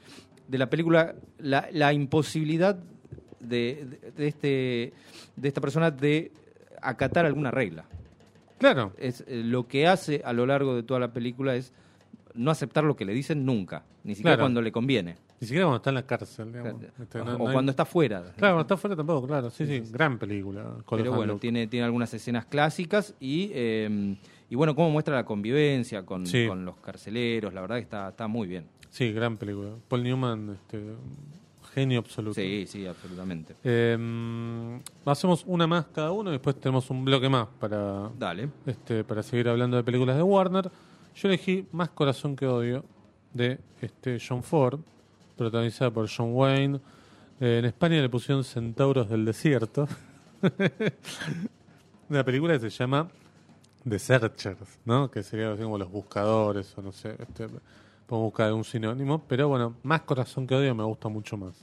[0.48, 2.78] de la película, la, la imposibilidad
[3.40, 4.92] de, de- de este,
[5.36, 6.32] de esta persona de
[6.80, 7.84] acatar alguna regla.
[8.58, 11.72] Claro, Es, eh, lo que hace a lo largo de toda la película es
[12.34, 14.44] no aceptar lo que le dicen nunca, ni siquiera Claro.
[14.44, 16.82] cuando le conviene, ni siquiera cuando está en la cárcel, digamos.
[17.00, 18.20] Este, o, no- o no hay- cuando está fuera.
[18.36, 20.76] Claro, cuando está fuera tampoco, claro, sí, sí, gran película.
[20.90, 24.16] Pero bueno, tiene, tiene algunas escenas clásicas y, eh,
[24.50, 26.46] y bueno, cómo muestra la convivencia con, Sí.
[26.48, 28.66] con los carceleros, la verdad que está, está muy bien.
[28.90, 29.70] Sí, gran película.
[29.88, 30.80] Paul Newman, este,
[31.72, 32.34] genio absoluto.
[32.34, 33.54] Sí, sí, absolutamente.
[33.64, 38.48] Eh, hacemos una más cada uno y después tenemos un bloque más para, Dale.
[38.66, 40.70] este, para seguir hablando de películas de Warner.
[41.16, 42.84] Yo elegí Más Corazón que Odio
[43.32, 44.80] de este John Ford,
[45.36, 46.80] protagonizada por John Wayne.
[47.40, 49.88] Eh, en España le pusieron Centauros del Desierto.
[52.08, 53.08] Una película que se llama
[53.88, 55.10] The Searchers, ¿no?
[55.10, 57.16] Que sería así como los buscadores o no sé.
[57.18, 57.46] Este,
[58.06, 59.22] podemos buscar un sinónimo.
[59.26, 61.54] Pero bueno, Más Corazón que Odio me gusta mucho más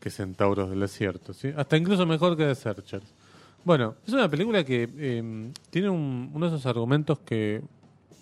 [0.00, 1.52] que Centauros del Desierto, ¿sí?
[1.56, 3.12] Hasta incluso mejor que The Searchers.
[3.64, 7.60] Bueno, es una película que eh, tiene un- uno de esos argumentos que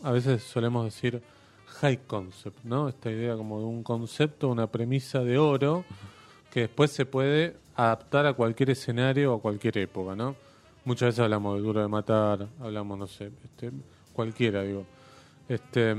[0.06, 1.20] a veces solemos decir
[1.80, 2.88] high concept, ¿no?
[2.88, 5.84] Esta idea como de un concepto, una premisa de oro
[6.52, 10.36] que después se puede adaptar a cualquier escenario o a cualquier época, ¿no?
[10.84, 13.72] Muchas veces hablamos de Duro de Matar, hablamos, no sé, este,
[14.12, 14.86] cualquiera, digo.
[15.48, 15.96] Este,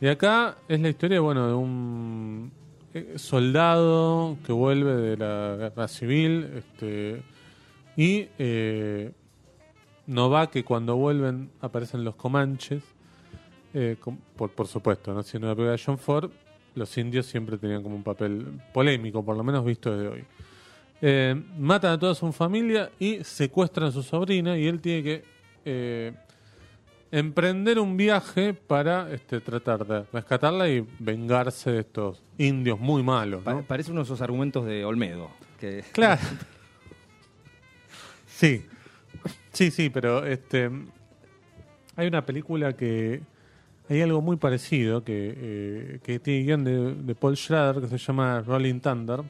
[0.00, 2.52] y acá es la historia, bueno, de un
[2.94, 7.20] eh, soldado que vuelve de la guerra civil, este,
[7.96, 9.10] y eh,
[10.06, 12.84] no va que cuando vuelven aparecen los comanches,
[13.74, 13.96] eh,
[14.36, 15.22] por, por supuesto, ¿no?
[15.22, 16.30] siendo una película de John Ford,
[16.74, 20.24] los indios siempre tenían como un papel polémico, por lo menos visto desde hoy.
[21.00, 25.24] Eh, matan a toda su familia y secuestran a su sobrina y él tiene que
[25.64, 26.12] eh,
[27.10, 33.42] emprender un viaje para este, tratar de rescatarla y vengarse de estos indios muy malos.
[33.44, 33.62] Pa- ¿no?
[33.62, 35.30] parece uno de esos argumentos de Olmedo.
[35.60, 36.20] Que, Claro.
[38.26, 38.64] Sí.
[39.52, 40.70] Sí, sí, pero este
[41.96, 43.20] hay una película que
[43.88, 46.64] hay algo muy parecido que, eh, que tiene guion
[47.06, 49.22] de, Paul Schrader que se llama Rolling Thunder,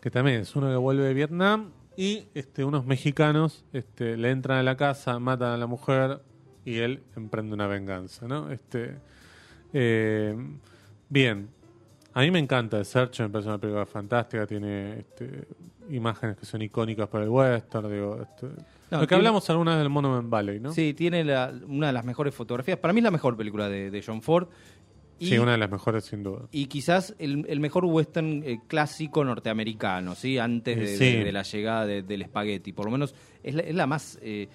[0.00, 4.58] que también es uno que vuelve de Vietnam y este unos mexicanos este le entran
[4.58, 6.20] a la casa, matan a la mujer
[6.64, 8.50] y él emprende una venganza, ¿no?
[8.50, 8.96] Este
[9.72, 10.36] eh,
[11.08, 11.48] bien,
[12.14, 15.46] a mí me encanta The Search, me parece una película fantástica, tiene este,
[15.90, 19.72] imágenes que son icónicas para el western, digo, este, No, lo que tiene- hablamos alguna
[19.72, 20.72] vez del Monument Valley, ¿no?
[20.72, 22.78] Sí, tiene la- una de las mejores fotografías.
[22.78, 24.48] Para mí es la mejor película de, de John Ford.
[25.18, 26.48] Y, Sí, una de las mejores sin duda.
[26.50, 30.38] y quizás el, el mejor western eh, clásico norteamericano, ¿sí?
[30.38, 31.04] Antes de, Sí.
[31.18, 32.72] de- de la llegada de- del espagueti.
[32.72, 34.18] Por lo menos es la, es la más...
[34.22, 34.48] eh,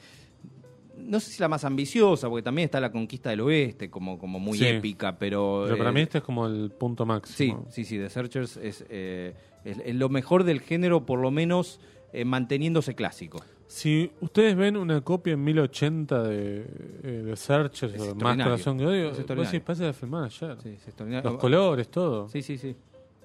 [0.99, 4.39] no sé si la más ambiciosa, porque también está la conquista del oeste, como, como
[4.39, 4.65] muy Sí.
[4.67, 5.63] épica, pero...
[5.65, 7.65] Pero para eh, mí este es como el punto Sí, máximo.
[7.69, 9.33] sí, sí, The Searchers es, eh,
[9.63, 11.79] es- es lo mejor del género, por lo menos
[12.11, 13.39] eh, manteniéndose clásico.
[13.67, 16.65] Si ustedes ven una copia en 1080 de,
[17.03, 18.35] eh, de Searchers Es o Más.
[18.35, 19.17] Corazón que Odio, vos
[19.51, 20.57] decís, de filmar ayer.
[20.63, 21.23] Sí, es.
[21.23, 22.27] Los colores, todo.
[22.29, 22.75] Sí, sí, sí.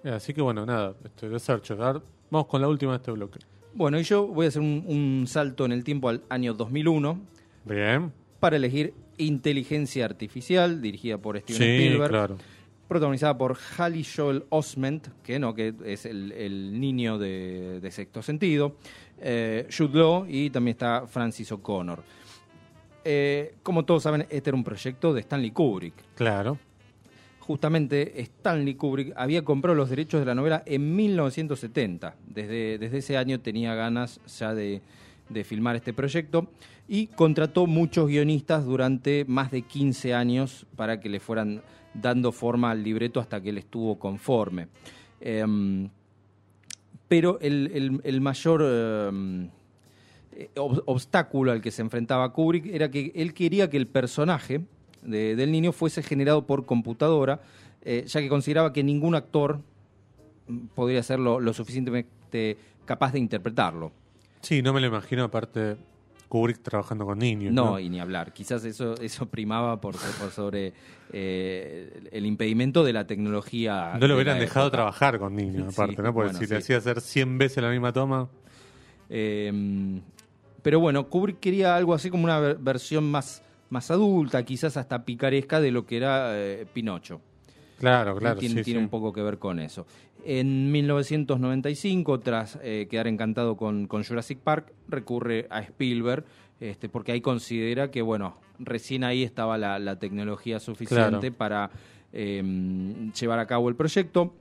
[0.03, 1.81] Eh, Así que bueno, nada, este, de Searchers.
[1.81, 3.39] A ver, vamos con la última de este bloque.
[3.73, 7.19] Bueno, y yo voy a hacer un, un salto en el tiempo al año 2001
[7.65, 8.13] Bien.
[8.41, 12.39] para elegir Inteligencia Artificial, dirigida por Steven Sí, Spielberg, claro.
[12.89, 18.23] protagonizada por Hallie Joel Osment, que no, que es el, el niño de, de sexto
[18.23, 18.77] sentido,
[19.21, 22.03] eh, Jude Law y también está Francis O'Connor.
[23.05, 25.95] Eh, como todos saben, este era un proyecto de Stanley Kubrick.
[26.17, 26.59] Claro.
[27.41, 32.17] Justamente Stanley Kubrick había comprado los derechos de la novela en 1970.
[32.27, 34.81] Desde, desde ese año tenía ganas ya de,
[35.29, 36.49] de filmar este proyecto
[36.89, 41.63] y contrató muchos guionistas durante más de 15 años para que le fueran
[41.95, 44.69] dando forma al libreto hasta que él estuvo conforme.
[45.21, 45.89] Em,
[47.09, 49.49] pero el, el- mayor em,
[50.33, 54.63] eh, ob- obstáculo al que se enfrentaba Kubrick era que él quería que el personaje
[55.03, 57.41] de- del niño fuese generado por computadora,
[57.83, 59.61] eh, ya que consideraba que ningún actor
[60.49, 63.93] mm, podría ser lo, lo suficientemente capaz de interpretarlo.
[64.45, 65.77] Sí, no me lo imagino, aparte,
[66.29, 67.53] Kubrick trabajando con niños.
[67.53, 67.79] No, ¿no?
[67.81, 68.33] y ni hablar.
[68.33, 70.73] Quizás eso, eso primaba por, por sobre
[71.13, 73.93] eh, el impedimento de la tecnología.
[73.95, 74.77] No lo de hubieran dejado época.
[74.79, 76.13] trabajar con niños, Sí, aparte, ¿no?
[76.15, 76.53] Porque bueno, si sí.
[76.53, 78.29] le hacía hacer 100 veces la misma toma.
[79.11, 80.01] Eh,
[80.63, 85.05] pero bueno, Kubrick quería algo así como una ver- versión más, más adulta, quizás hasta
[85.05, 87.21] picaresca de lo que era eh, Pinocho.
[87.85, 88.39] Claro, claro.
[88.39, 88.85] tiene sí, tiene sí.
[88.85, 89.87] un poco que ver con eso.
[90.25, 96.25] En 1995, tras eh, quedar encantado con, con Jurassic Park, recurre a Spielberg,
[96.61, 101.37] este, porque ahí considera que, bueno, recién ahí estaba la, la tecnología suficiente Claro.
[101.37, 101.71] para
[102.13, 102.43] eh,
[103.19, 104.35] llevar a cabo el proyecto.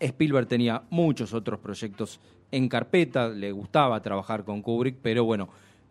[0.00, 5.48] Spielberg tenía muchos otros proyectos en carpeta, le gustaba trabajar con Kubrick, pero bueno,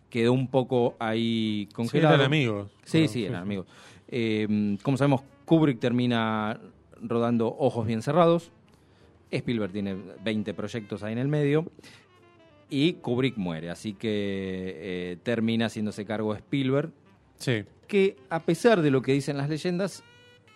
[0.10, 2.16] quedó un poco ahí Sí, congelado.
[2.16, 2.70] eran amigos.
[2.84, 3.68] Sí, Bueno, sí, eran amigos.
[4.08, 6.60] Eh, como sabemos, Kubrick termina
[7.02, 8.52] rodando Ojos Bien Cerrados.
[9.32, 11.66] Spielberg tiene 20 proyectos ahí en el medio.
[12.70, 16.92] Y Kubrick muere, así que eh, termina haciéndose cargo Spielberg.
[17.36, 20.04] Sí, Que a pesar de lo que dicen las leyendas,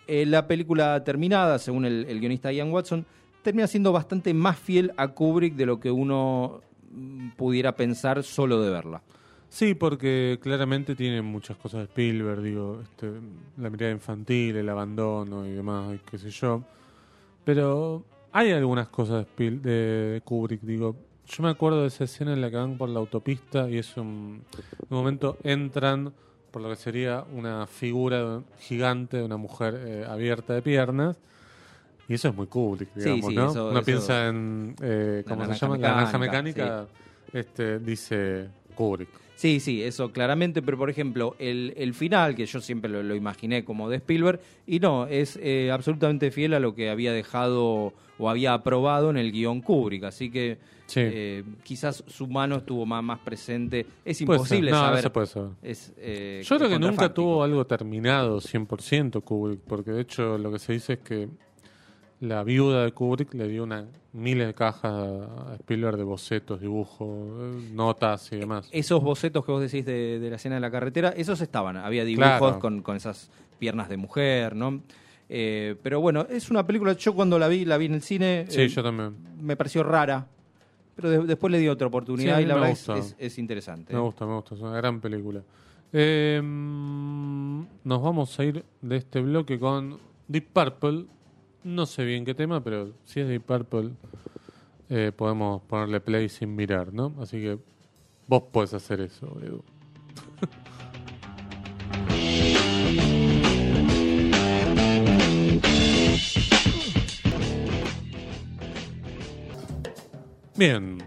[0.06, 3.04] eh, la película terminada, según el, el guionista Ian Watson,
[3.42, 8.62] termina siendo bastante más fiel a Kubrick de lo que uno mm, pudiera pensar solo
[8.62, 9.02] de verla.
[9.48, 13.10] Sí, porque claramente tiene muchas cosas de Spielberg, digo, este,
[13.56, 16.62] la mirada infantil, el abandono y demás, y qué sé yo.
[17.44, 20.96] Pero hay algunas cosas de, Spiel- de Kubrick, digo.
[21.26, 23.96] Yo me acuerdo de esa escena en la que van por la autopista y es
[23.96, 24.42] un,
[24.88, 26.12] un momento entran
[26.50, 31.16] por lo que sería una figura gigante de una mujer eh, abierta de piernas.
[32.08, 33.50] Y eso es muy Kubrick, Sí, digamos, sí, ¿no?
[33.50, 35.76] eso- Uno eso- piensa en, eh, La ¿cómo se llama?
[35.78, 36.86] La naranja mecánica, mecánica,
[37.32, 39.08] este, dice Kubrick.
[39.36, 43.14] Sí, sí, eso claramente, pero por ejemplo, el, el final, que yo siempre lo, lo
[43.14, 47.92] imaginé como de Spielberg, y no, es eh, absolutamente fiel a lo que había dejado
[48.18, 51.00] o había aprobado en el guion Kubrick, así que Sí.
[51.02, 53.84] eh, quizás su mano estuvo más, más presente.
[54.04, 54.70] Es imposible.
[54.70, 55.10] No, saber.
[55.12, 55.50] puede saber.
[55.60, 60.52] Es, eh, Yo creo que nunca tuvo algo terminado 100% Kubrick, porque de hecho lo
[60.52, 61.28] que se dice es que
[62.20, 67.08] la viuda de Kubrick le dio una miles de cajas a Spielberg de bocetos, dibujos,
[67.72, 68.68] notas y demás.
[68.72, 71.76] Esos bocetos que vos decís de, de la escena de la carretera, esos estaban.
[71.76, 72.58] Había dibujos Claro.
[72.58, 74.80] con, con esas piernas de mujer, ¿no?
[75.28, 78.46] Eh, pero bueno, es una película, yo cuando la vi, la vi en el cine,
[78.48, 79.14] Sí, eh, yo también.
[79.40, 80.26] me pareció rara,
[80.94, 83.92] pero de- después le di otra oportunidad Sí, y la verdad es- es interesante.
[83.92, 85.42] Me gusta, me gusta, es una gran película.
[85.92, 89.98] Eh, mm, nos vamos a ir de este bloque con
[90.28, 91.06] Deep Purple.
[91.66, 93.90] No sé bien qué tema, pero si es Deep Purple,
[94.88, 97.12] eh, podemos ponerle play sin mirar, ¿no?
[97.20, 97.58] Así que
[98.28, 99.64] vos podés hacer eso, Edu.
[110.56, 110.98] Bien,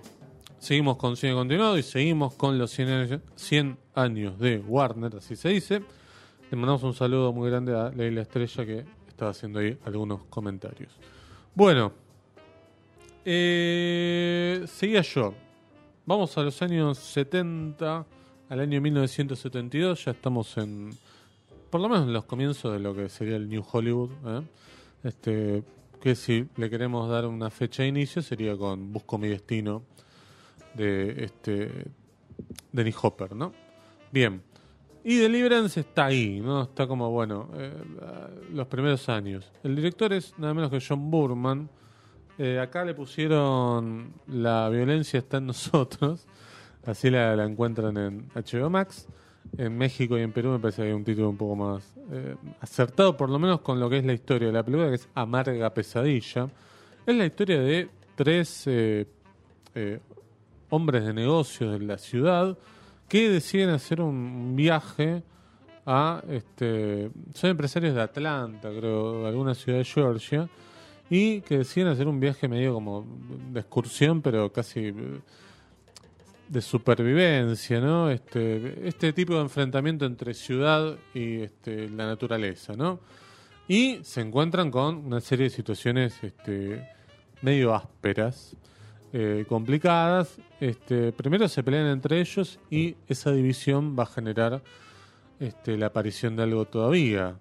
[0.58, 5.38] seguimos con Cine Continuado y seguimos con los 100 años, 100 años de Warner, así
[5.38, 5.82] se dice.
[6.52, 10.94] Le mandamos un saludo muy grande a Leila Estrella que estaba haciendo ahí algunos comentarios.
[11.54, 11.92] Bueno,
[13.26, 15.34] eh, seguía yo.
[16.06, 18.06] Vamos a los años 70,
[18.48, 20.92] al año 1972, ya estamos en,
[21.70, 24.10] por lo menos en los comienzos de lo que sería el New Hollywood.
[24.26, 24.42] ¿eh?
[25.04, 25.64] Este,
[26.02, 29.84] que si le queremos dar una fecha de inicio sería con Busco mi destino
[30.76, 31.70] de este
[32.72, 33.52] Dennis Hopper, ¿no?
[34.14, 34.49] Bien.
[35.04, 36.64] Y Deliverance está ahí, ¿no?
[36.64, 37.74] Está como, bueno, eh,
[38.54, 39.50] los primeros años.
[39.64, 41.70] El director es nada menos que John Burman.
[42.38, 46.28] Eh, acá le pusieron La violencia está en nosotros.
[46.86, 49.08] Así la, encuentran en HBO Max.
[49.58, 52.36] En México y en Perú me parece que hay un título un poco más eh,
[52.60, 55.10] acertado, por lo menos con lo que es la historia de la película, que es
[55.16, 56.50] Amarga Pesadilla.
[57.06, 58.68] Es la historia de tres
[60.70, 62.58] hombres de negocios de la ciudad
[63.10, 65.24] que deciden hacer un viaje
[65.86, 70.48] a este son empresarios de Atlanta, creo, de alguna ciudad de Georgia,
[71.10, 73.06] y que deciden hacer un viaje medio como
[73.52, 74.94] de excursión, pero casi eh,
[76.48, 78.10] de supervivencia, ¿no?
[78.10, 83.00] Este, este tipo de enfrentamiento entre ciudad y este, la naturaleza, ¿no?
[83.68, 86.88] Y se encuentran con una serie de situaciones este,
[87.42, 88.56] medio ásperas,
[89.14, 90.40] eh, complicadas.
[90.60, 94.62] Este, primero se pelean entre ellos y esa división va a generar
[95.40, 97.36] este, la aparición de algo todavía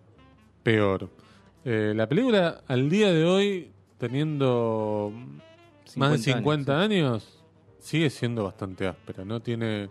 [0.62, 1.10] peor.
[1.64, 5.12] Eh, la película al día de hoy, teniendo
[5.96, 7.44] más de 50 años,
[7.78, 9.40] sigue siendo bastante áspera, ¿no?
[9.40, 9.90] Tiene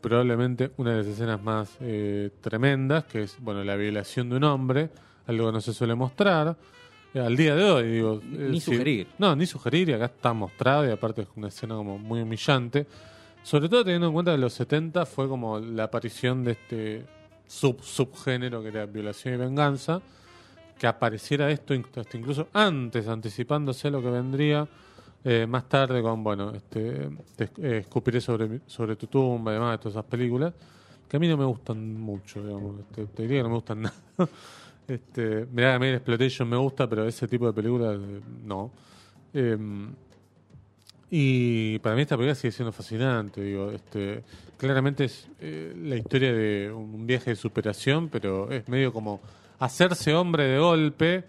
[0.00, 4.44] probablemente una de las escenas más eh, tremendas, que es, bueno, la violación de un
[4.44, 4.90] hombre,
[5.26, 6.56] algo que no se suele mostrar.
[7.14, 8.20] Eh, al día de hoy, digo...
[8.22, 9.06] eh, Ni si- sugerir.
[9.18, 12.86] No, ni sugerir, y acá está mostrado, y aparte es una escena como muy humillante.
[13.42, 17.04] Sobre todo teniendo en cuenta que los 70 fue como la aparición de este
[17.46, 20.00] sub subgénero que era violación y venganza,
[20.78, 24.66] que apareciera esto hasta incluso antes, anticipándose lo que vendría
[25.24, 29.72] eh, más tarde con, bueno, este, te- eh, escupiré sobre, sobre tu tumba y demás,
[29.72, 30.52] de todas esas películas,
[31.08, 32.80] que a mí no me gustan mucho, digamos.
[32.80, 33.94] Este, te diría que no me gustan nada.
[34.92, 38.70] Este, mirá, a mí el Exploitation me gusta, pero ese tipo de películas eh, no.
[39.32, 39.90] Em,
[41.10, 43.42] y para mí esta película sigue siendo fascinante.
[43.42, 44.22] Digo, este,
[44.58, 49.20] claramente es eh, la historia de un viaje de superación, pero es medio como
[49.60, 51.24] hacerse hombre de golpe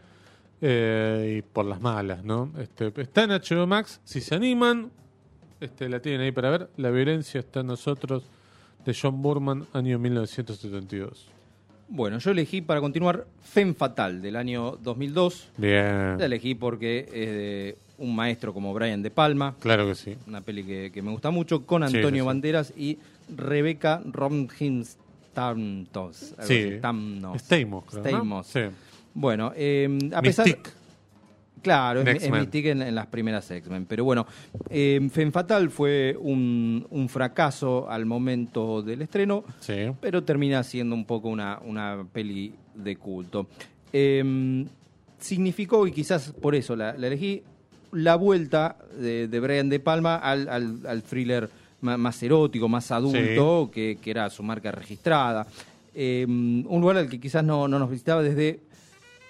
[0.61, 2.51] eh, y por las malas, ¿no?
[2.59, 4.91] Este, está en HBO Max, si se animan,
[5.61, 6.69] este, la tienen ahí para ver.
[6.75, 8.23] La violencia está en nosotros,
[8.83, 11.29] de John Burman, año 1972.
[11.87, 15.49] Bueno, yo elegí para continuar Femme Fatal del año 2002.
[15.57, 20.15] Bien, La elegí porque es de un maestro como Brian De Palma, claro que sí.
[20.27, 22.21] una peli que, que me gusta mucho, con Antonio sí, sí.
[22.21, 22.97] Banderas y
[23.35, 26.33] Rebeca Romhinstamtos.
[26.37, 27.41] algo Sí, así, Tamnos.
[27.41, 28.43] Stamos, creo, ¿no?
[29.13, 30.45] Bueno, eh, a pesar...
[30.45, 30.71] Mystique.
[31.63, 32.29] Claro, En es, es.
[32.31, 33.85] Mystique en, en las primeras X-Men.
[33.87, 34.27] Pero bueno,
[34.69, 39.73] eh, Femme Fatal fue un, un fracaso al momento del estreno, Sí.
[39.99, 43.47] pero termina siendo un poco una, una peli de culto.
[43.91, 44.65] Eh,
[45.19, 47.41] significó, y quizás por eso la, la elegí,
[47.93, 51.49] la vuelta de, de Brian De Palma al, al- al thriller
[51.81, 55.45] más, erótico, más adulto, que, que era su marca registrada.
[55.95, 58.61] Eh, un lugar al que quizás no, no nos visitaba desde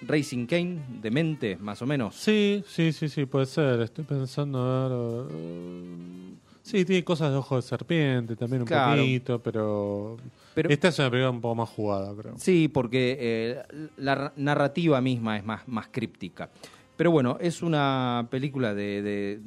[0.06, 2.14] Racing Kane, de mente, más o menos.
[2.14, 3.80] Sí, sí, sí, sí, puede ser.
[3.80, 4.88] Estoy pensando, a
[5.28, 6.34] ver.
[6.62, 9.00] sí, tiene cosas de ojo de serpiente también un Claro.
[9.02, 10.16] poquito, pero,
[10.54, 12.34] Pero- Esta es una película un poco más jugada, creo.
[12.38, 13.62] Sí, porque eh,
[13.96, 16.48] la narrativa misma es más, más críptica.
[16.96, 19.40] Pero bueno, es una película de, de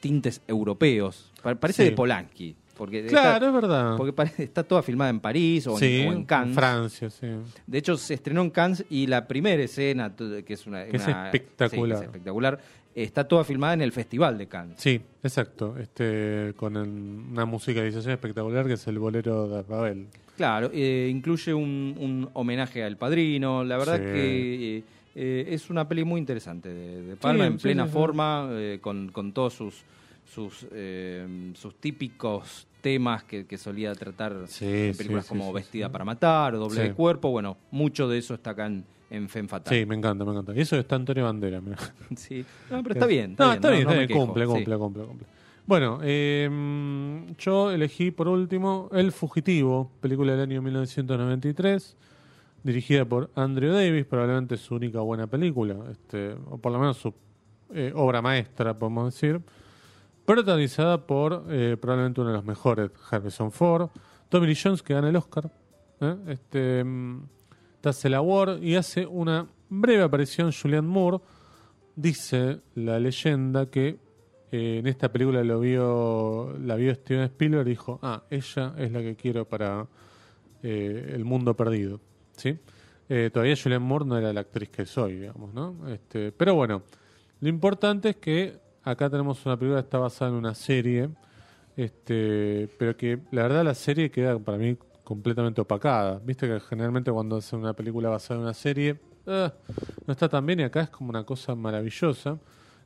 [0.00, 1.32] tintes europeos.
[1.42, 1.90] Pa- Parece Sí.
[1.90, 2.54] de Polanski.
[2.76, 3.96] Porque Claro, está, es verdad.
[3.96, 6.54] porque está toda filmada en París o, en- sí, o en Cannes.
[6.54, 7.26] Francia, sí.
[7.66, 11.06] De hecho, se estrenó en Cannes y la primera escena, que es una, Que es
[11.06, 11.98] espectacular.
[11.98, 12.58] sí, que es espectacular,
[12.94, 14.76] está toda filmada en el Festival de Cannes.
[14.80, 15.76] Sí, exacto.
[15.78, 16.88] Este, con el-
[17.32, 20.06] una musicalización espectacular que es el bolero de Ravel.
[20.36, 23.62] Claro, eh, incluye un, un homenaje al padrino.
[23.64, 24.02] La verdad Sí.
[24.02, 28.78] que eh, eh, es una peli muy interesante de, de Palma, en plena forma, eh,
[28.80, 29.82] con, con todos sus
[30.32, 35.54] sus, eh, sus típicos temas que, que solía tratar Sí, en películas sí, como sí,
[35.54, 37.30] Vestida para Matar o Doble de Cuerpo.
[37.30, 39.72] Bueno, mucho de eso está acá en, en Fatal.
[39.72, 40.54] Sí, me encanta, me encanta.
[40.54, 41.76] Y eso está Antonio Bandera, mira.
[42.16, 42.44] Sí.
[42.70, 43.36] No, pero está bien.
[43.38, 45.26] no, está bien, no está me bien, quejo, cumple, cumple, cumple, cumple.
[45.66, 46.50] Bueno, eh,
[47.38, 51.96] yo elegí por último El Fugitivo, película del año 1993,
[52.64, 57.14] dirigida por Andrew Davis, probablemente su única buena película, este, o por lo menos su
[57.74, 59.40] eh, obra maestra, podemos decir.
[60.24, 63.90] Protagonizada por eh, probablemente uno de los mejores, Harrison Ford,
[64.28, 65.50] Tommy Lee Jones, que gana el Oscar.
[66.00, 66.16] ¿eh?
[66.28, 67.22] Este, mm,
[67.80, 71.18] Tassel Award y hace una breve aparición Julianne Moore.
[71.96, 73.98] Dice la leyenda que
[74.52, 78.92] eh, en esta película lo vio, la vio Steven Spielberg y dijo, ah, ella es
[78.92, 79.88] la que quiero para
[80.62, 82.00] eh, El Mundo Perdido.
[82.36, 82.58] ¿sí?
[83.30, 85.86] Todavía Julianne Moore no era la actriz que soy, digamos, ¿no?
[85.86, 86.82] Este, pero bueno,
[87.40, 91.10] lo importante es que acá tenemos una película que está basada en una serie,
[91.76, 96.20] este, pero que la verdad la serie queda para mí completamente opacada.
[96.24, 99.52] Viste que generalmente cuando hacen una película basada en una serie, ah,
[100.06, 102.38] no está tan bien y acá es como una cosa maravillosa.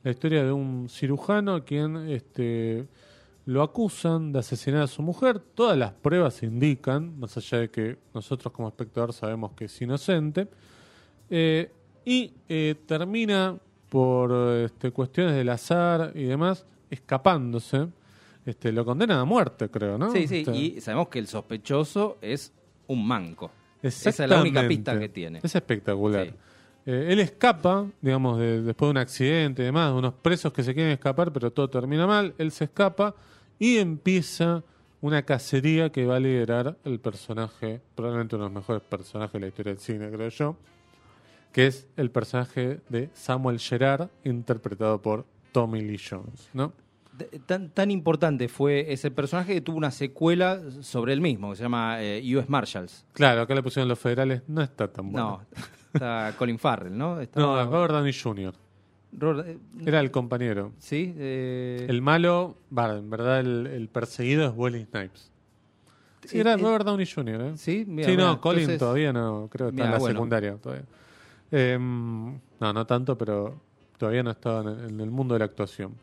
[0.03, 2.87] La historia de un cirujano a quien este,
[3.45, 5.39] lo acusan de asesinar a su mujer.
[5.39, 10.47] Todas las pruebas indican, más allá de que nosotros como espectador sabemos que es inocente.
[11.29, 11.71] Eh,
[12.05, 13.57] y eh, termina
[13.89, 14.31] por
[14.65, 17.87] este, cuestiones del azar y demás escapándose.
[18.45, 20.11] Este, lo condenan a muerte, creo, ¿no?
[20.11, 22.53] Sí, sí, Este, y sabemos que el sospechoso es
[22.87, 23.51] un manco.
[23.81, 25.39] Esa es la única pista que tiene.
[25.43, 26.27] Es espectacular.
[26.27, 26.33] Sí.
[26.85, 30.63] Eh, él escapa, digamos, de- después de un accidente y demás, de unos presos que
[30.63, 32.33] se quieren escapar, pero todo termina mal.
[32.37, 33.13] Él se escapa
[33.59, 34.63] y empieza
[35.01, 39.39] una cacería que va a liderar el personaje, probablemente uno de los mejores personajes de
[39.41, 40.55] la historia del cine, creo yo,
[41.51, 46.73] que es el personaje de Samuel Gerard, interpretado por Tommy Lee Jones, ¿no?
[47.47, 51.63] Tan, tan importante fue ese personaje que tuvo una secuela sobre él mismo, que se
[51.63, 53.07] llama eh, US Marshals.
[53.13, 55.41] Claro, acá le pusieron los federales, no está tan bueno.
[55.51, 55.59] No,
[55.95, 57.17] está Colin Farrell, ¿no?
[57.33, 58.53] No, Robert Downey Jr.
[59.13, 60.73] Robert- eh, Era el compañero.
[60.77, 65.31] Sí, eh, El malo, en verdad el, el perseguido es Wesley Snipes.
[66.25, 67.51] Sí, era eh, Robert Downey Jr., ¿eh?
[67.55, 69.97] Sí, mira, sí, no, mira, Colin entonces- todavía no, creo que está Mira, en la
[69.97, 70.13] bueno.
[70.13, 70.85] secundaria todavía.
[71.51, 73.59] Em, no, no tanto, pero
[73.97, 75.93] todavía no estaba en el, en el mundo de la actuación.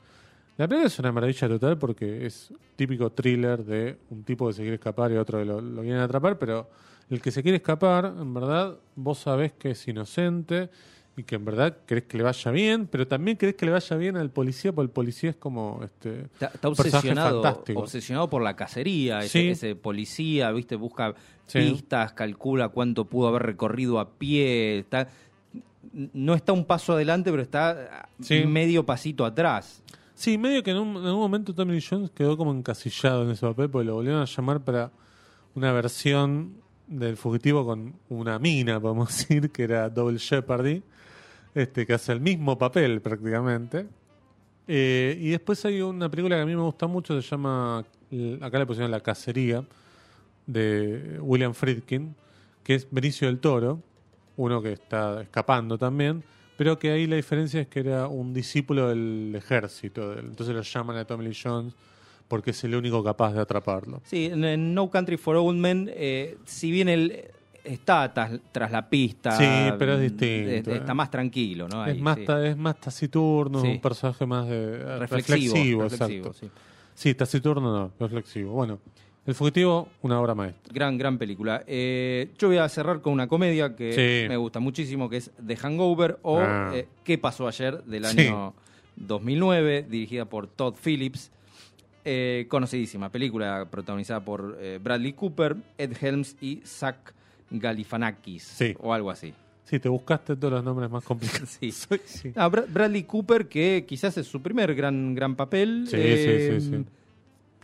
[0.56, 4.62] La película es una maravilla total porque es típico thriller de un tipo que se
[4.62, 6.68] quiere escapar y otro que lo, lo viene a atrapar, pero
[7.10, 10.70] el que se quiere escapar, en verdad, vos sabés que es inocente
[11.16, 13.96] y que en verdad querés que le vaya bien, pero también querés que le vaya
[13.96, 17.80] bien al policía, porque el policía es como este Está, obsesionado, fantástico.
[17.80, 19.48] obsesionado por la cacería, ese, Sí.
[19.50, 21.14] ese policía, viste, busca
[21.46, 21.58] Sí.
[21.58, 25.08] pistas, calcula cuánto pudo haber recorrido a pie, está
[25.92, 28.44] no está un paso adelante, pero está Sí.
[28.46, 29.82] medio pasito atrás.
[30.14, 33.46] Sí, medio que en un, en un momento Tommy Jones quedó como encasillado en ese
[33.46, 34.90] papel porque lo volvieron a llamar para
[35.54, 36.54] una versión
[36.86, 40.82] del fugitivo con una mina, podemos decir, que era Double Jeopardy,
[41.54, 43.86] este, que hace el mismo papel prácticamente.
[44.68, 47.84] Eh, y después hay una película que a mí me gusta mucho, se llama,
[48.40, 49.64] acá le pusieron La Cacería,
[50.46, 52.14] de William Friedkin,
[52.62, 53.80] que es Benicio del Toro,
[54.36, 56.22] uno que está escapando también,
[56.56, 60.96] pero que ahí la diferencia es que era un discípulo del ejército, entonces lo llaman
[60.96, 61.74] a Tommy Lee Jones
[62.28, 64.00] porque es el único capaz de atraparlo.
[64.04, 67.24] Sí, en, No Country for Old Men, eh, si bien él
[67.62, 69.44] está tras, tras la pista, Sí,
[69.78, 70.78] pero es mm, distinto, eh, eh.
[70.78, 71.84] está más tranquilo, ¿no?
[71.86, 72.24] es, más sí.
[72.24, 73.68] ta- es más taciturno, Sí.
[73.68, 76.46] un personaje más de, eh, reflexivo, reflexivo, reflexivo, exacto.
[76.46, 76.50] sí.
[76.94, 78.52] Sí, taciturno no, reflexivo.
[78.52, 78.78] Bueno,
[79.26, 80.70] El Fugitivo, una obra maestra.
[80.72, 81.64] Gran, gran película.
[81.66, 84.28] Eh, yo voy a cerrar con una comedia que Sí.
[84.28, 86.72] me gusta muchísimo, que es The Hangover o Ah.
[86.74, 87.82] eh, ¿Qué pasó ayer?
[87.84, 88.20] del Sí.
[88.20, 88.52] año
[88.96, 91.30] 2009, dirigida por Todd Phillips.
[92.04, 97.14] Eh, conocidísima película protagonizada por Bradley Cooper, Ed Helms y Zach
[97.50, 98.74] Galifianakis Sí.
[98.78, 99.32] o algo así.
[99.64, 101.48] Sí, te buscaste todos los nombres más complicados.
[101.48, 101.72] Sí.
[101.72, 102.32] Soy- sí.
[102.36, 105.86] Ah, Bra- Bradley Cooper, que quizás es su primer gran, gran papel.
[105.88, 106.84] Sí, sí, sí, sí.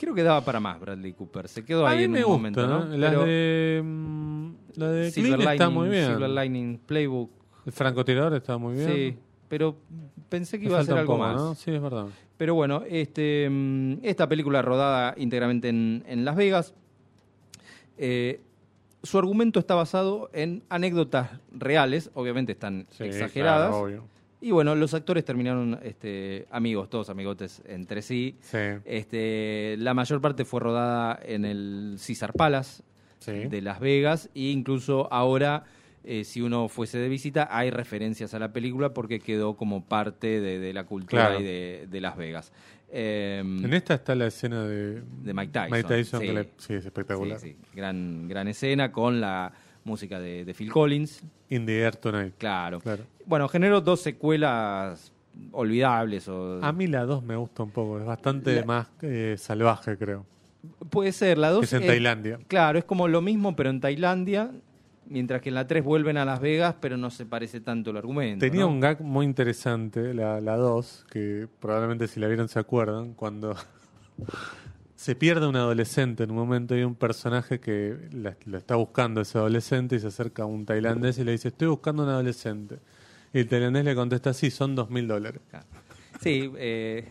[0.01, 1.47] Creo que daba para más Bradley Cooper.
[1.47, 2.85] Se quedó A ahí mí en me un gusta, momento, ¿no?
[2.87, 2.97] ¿no?
[2.97, 6.07] La Pero de, mm, la de Silver Clint está muy bien.
[6.07, 7.31] Silver Lining Playbook.
[7.67, 8.89] El francotirador está muy bien.
[8.91, 9.77] Sí, pero
[10.31, 11.37] pensé que iba a ser algo poco, más.
[11.37, 11.55] ¿no?
[11.55, 12.07] Sí, es verdad.
[12.39, 16.75] Pero bueno, este, mm, esta película rodada íntegramente en, en Las Vegas.
[17.99, 18.41] eh,
[19.03, 23.69] su argumento está basado en anécdotas reales, obviamente están Sí, exageradas.
[23.71, 24.05] claro, obvio.
[24.41, 28.36] Y bueno, los actores terminaron este, amigos, todos amigotes entre sí.
[28.41, 32.82] Sí, Este, la mayor parte fue rodada en el Caesar Palace
[33.18, 33.32] sí.
[33.32, 35.64] de Las Vegas e incluso ahora
[36.05, 40.41] eh, si uno fuese de visita hay referencias a la película porque quedó como parte
[40.41, 41.41] de, de la cultura Claro.
[41.41, 42.53] y de, de Las Vegas.
[42.93, 45.53] Eh, En esta está la escena de, De Mike
[45.86, 46.26] Tyson, sí.
[46.32, 47.38] le- sí, es espectacular.
[47.74, 49.53] gran, gran escena con la
[49.85, 52.35] música de, de Phil Collins, In the Air Tonight.
[52.39, 52.81] claro.
[52.81, 53.05] Claro.
[53.26, 55.12] Bueno, generó dos secuelas
[55.53, 59.37] olvidables o A mí la 2 me gusta un poco, es bastante La- más eh,
[59.39, 60.26] salvaje, creo.
[60.91, 62.39] puede ser la Que dos es en eh, Tailandia.
[62.49, 64.51] Claro, es como lo mismo pero en Tailandia,
[65.07, 67.97] mientras que en la 3 vuelven a Las Vegas, pero no se parece tanto el
[67.97, 68.45] argumento.
[68.45, 68.68] Tenía ¿no?
[68.68, 73.55] un gag muy interesante, la 2, que probablemente si la vieron se acuerdan, cuando
[75.01, 78.77] se pierde un adolescente en un momento y hay un personaje que la- lo está
[78.77, 82.11] buscando ese adolescente y se acerca a un tailandés y le dice, estoy buscando un
[82.11, 82.77] adolescente.
[83.33, 85.41] Y el tailandés le contesta, sí, son dos mil dólares.
[86.21, 87.09] Sí, eh,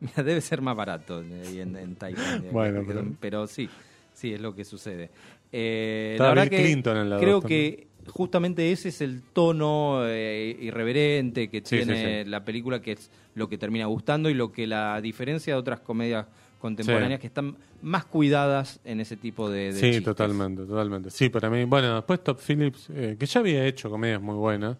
[0.16, 2.52] debe ser más barato ahí en, en Tailandia.
[2.52, 3.68] Bueno, pero- pero sí,
[4.14, 5.10] sí, es lo que sucede.
[5.50, 10.56] Eh, la verdad que Clinton en la creo que justamente ese es el tono eh,
[10.60, 12.30] irreverente que Sí, sí, tiene sí.
[12.30, 15.80] la película, que es lo que termina gustando y lo que la diferencia de otras
[15.80, 16.26] comedias
[16.62, 17.20] contemporáneas Sí.
[17.20, 20.04] que están más cuidadas en ese tipo de, de Sí, chistes.
[20.04, 21.10] totalmente, totalmente.
[21.10, 24.78] Sí, para mí, bueno, después Top Phillips, eh, que ya había hecho comedias muy buenas,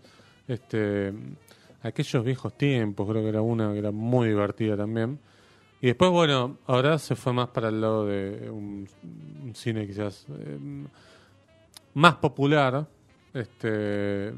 [0.48, 1.12] este,
[1.82, 5.18] aquellos viejos tiempos, creo que era una que era muy divertida también.
[5.80, 8.88] Y después, bueno, ahora se fue más para el lado de un,
[9.42, 10.58] un cine quizás eh,
[11.94, 12.86] más popular,
[13.34, 14.32] este,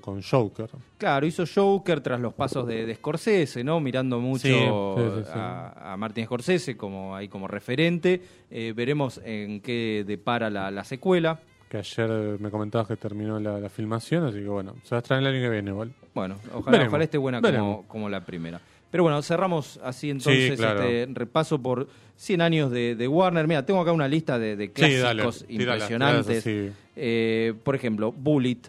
[0.00, 0.70] con Joker.
[0.96, 3.80] Claro, hizo Joker tras los pasos de, de Scorsese, ¿no?
[3.80, 5.30] Mirando mucho Sí, sí, sí, sí.
[5.34, 8.20] A, a Martin Scorsese como ahí como referente.
[8.50, 11.40] Eh, veremos en qué depara la, la secuela.
[11.68, 12.08] Que ayer
[12.40, 15.34] me comentabas que terminó la, la filmación, así que bueno, se va a estrenar el
[15.34, 15.92] año que viene igual.
[16.14, 18.58] Bueno, ojalá, ojalá esté buena como, como la primera.
[18.90, 20.82] Pero bueno, cerramos así entonces claro.
[20.82, 23.46] este repaso por 100 años de, de Warner.
[23.46, 26.42] Mira, tengo acá una lista de, de Sí, dale, clásicos tírala, impresionantes.
[26.44, 26.76] tírala, sí.
[26.96, 28.60] Eh, por ejemplo, Bullet,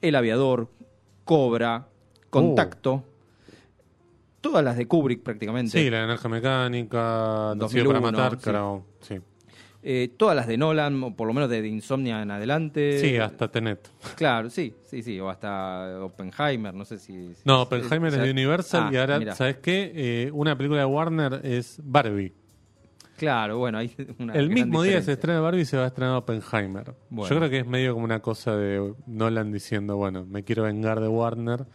[0.00, 0.68] El Aviador,
[1.24, 1.88] Cobra,
[2.30, 3.04] Contacto.
[4.40, 5.72] Todas las de Kubrick prácticamente.
[5.78, 8.44] Sí, la energía mecánica, Nacido 2001, para matar, sí.
[8.44, 8.84] creo.
[9.00, 9.18] Sí.
[9.82, 12.98] Eh, todas las de Nolan, o por lo menos de, Insomnia en adelante.
[13.00, 13.88] sí, hasta Tenet.
[14.16, 15.18] Claro, sí, sí, sí.
[15.20, 17.34] O hasta Oppenheimer, no sé si.
[17.34, 19.34] si- No, Oppenheimer es de Universal Ah, y ahora, mirá.
[19.34, 19.92] ¿sabes qué?
[19.94, 22.32] Eh, una película de Warner es Barbie.
[23.18, 24.32] Claro, bueno, hay una.
[24.34, 25.12] El gran mismo día se diferencia.
[25.12, 26.94] estrena Barbie y se va a estrenar Oppenheimer.
[27.10, 27.28] Bueno.
[27.28, 31.00] Yo creo que es medio como una cosa de Nolan diciendo, bueno, me quiero vengar
[31.00, 31.66] de Warner.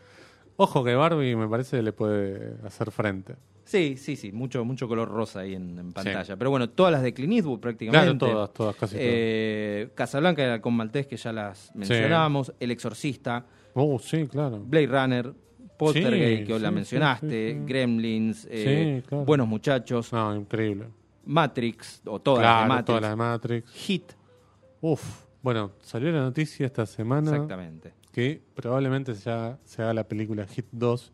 [0.56, 3.36] Ojo que Barbie me parece que le puede hacer frente.
[3.66, 6.36] Sí, sí, sí, mucho, mucho color rosa ahí en, en pantalla.
[6.36, 8.18] Pero bueno, todas las de Clint Eastwood prácticamente.
[8.18, 9.08] Claro, todas, todas, casi todas.
[9.10, 12.54] Eh, Casablanca el Halcón Maltés, que ya las mencionamos.
[12.60, 14.60] El Exorcista, Oh, sí, claro.
[14.64, 15.34] Blade Runner,
[15.80, 17.62] Poltergeist, Sí, que hoy la mencionaste.
[17.66, 19.26] Gremlins, eh, claro.
[19.26, 20.86] Buenos Muchachos, No, increíble.
[21.26, 23.72] Matrix, o todas claro, las de Matrix, toda la de Matrix.
[23.72, 24.12] Hit,
[24.82, 25.24] Uf.
[25.42, 27.94] Bueno, salió la noticia esta semana exactamente.
[28.12, 31.12] que probablemente ya se haga la película Hit 2.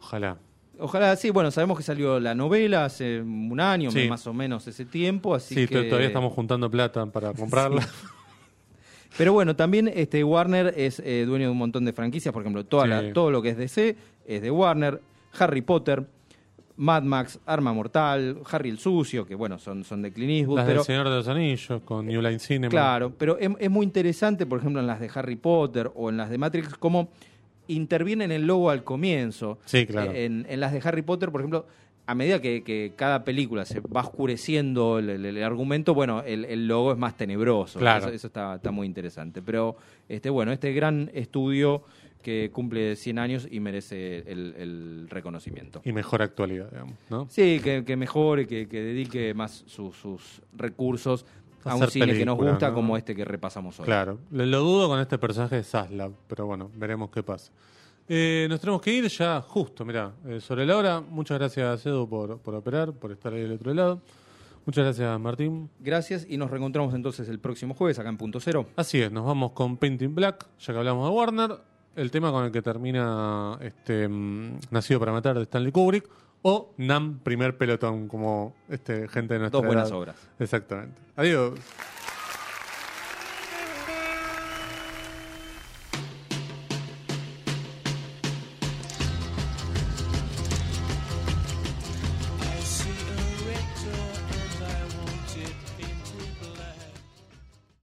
[0.00, 0.38] Ojalá.
[0.78, 4.08] Ojalá, sí, bueno, sabemos que salió la novela hace un año, Sí.
[4.08, 5.74] más o menos ese tiempo, así Sí, que...
[5.76, 7.86] to- todavía estamos juntando plata para comprarla.
[9.18, 12.64] Pero bueno, también este Warner es eh, dueño de un montón de franquicias, por ejemplo,
[12.64, 12.88] toda Sí.
[12.90, 13.96] la- todo lo que es DC
[14.26, 15.00] es de Warner,
[15.38, 16.06] Harry Potter,
[16.76, 20.66] Mad Max, Arma Mortal, Harry el Sucio, que bueno, son, son de Clint Eastwood, Las
[20.66, 22.70] pero del Señor de los Anillos con New Line Cinema.
[22.70, 26.16] claro, pero es, es muy interesante, por ejemplo, en las de Harry Potter o en
[26.16, 27.10] las de Matrix, cómo
[27.68, 29.58] intervienen el logo al comienzo.
[29.64, 30.12] Sí, claro.
[30.12, 31.66] Eh, En, en las de Harry Potter, por ejemplo,
[32.06, 36.44] a medida que, que cada película se va oscureciendo el, el- el argumento, bueno, el,
[36.46, 37.78] el logo es más tenebroso.
[37.78, 38.06] Claro.
[38.06, 39.40] Eso, eso está, está muy interesante.
[39.40, 39.76] Pero
[40.08, 41.82] este, bueno, este gran estudio
[42.22, 45.82] que cumple 100 años y merece el, el reconocimiento.
[45.84, 47.26] Y mejor actualidad, digamos, ¿no?
[47.28, 51.26] Sí, que, que mejore, que, que dedique más sus- sus recursos
[51.64, 52.74] a un cine que nos gusta ¿no?
[52.74, 53.84] como este que repasamos hoy.
[53.86, 54.18] Claro.
[54.30, 57.52] Lo, lo dudo con este personaje de Zaslav, pero bueno, veremos qué pasa.
[58.08, 61.00] Eh, nos tenemos que ir ya justo, mirá, eh, sobre la hora.
[61.00, 64.00] Muchas gracias, Edu, por, por operar, por estar ahí del otro lado.
[64.66, 65.68] Muchas gracias, Martín.
[65.80, 68.66] Gracias y nos reencontramos entonces el próximo jueves acá en Punto Cero.
[68.76, 71.50] Así es, nos vamos con Painting Black, ya que hablamos de Warner,
[71.96, 76.08] el tema con el que termina este mm, Nacido para Matar de Stanley Kubrick,
[76.42, 79.98] o Nam, primer pelotón, como este gente de nuestra Dos buenas edad.
[79.98, 80.16] obras.
[80.38, 81.00] Exactamente.
[81.16, 81.52] Adiós.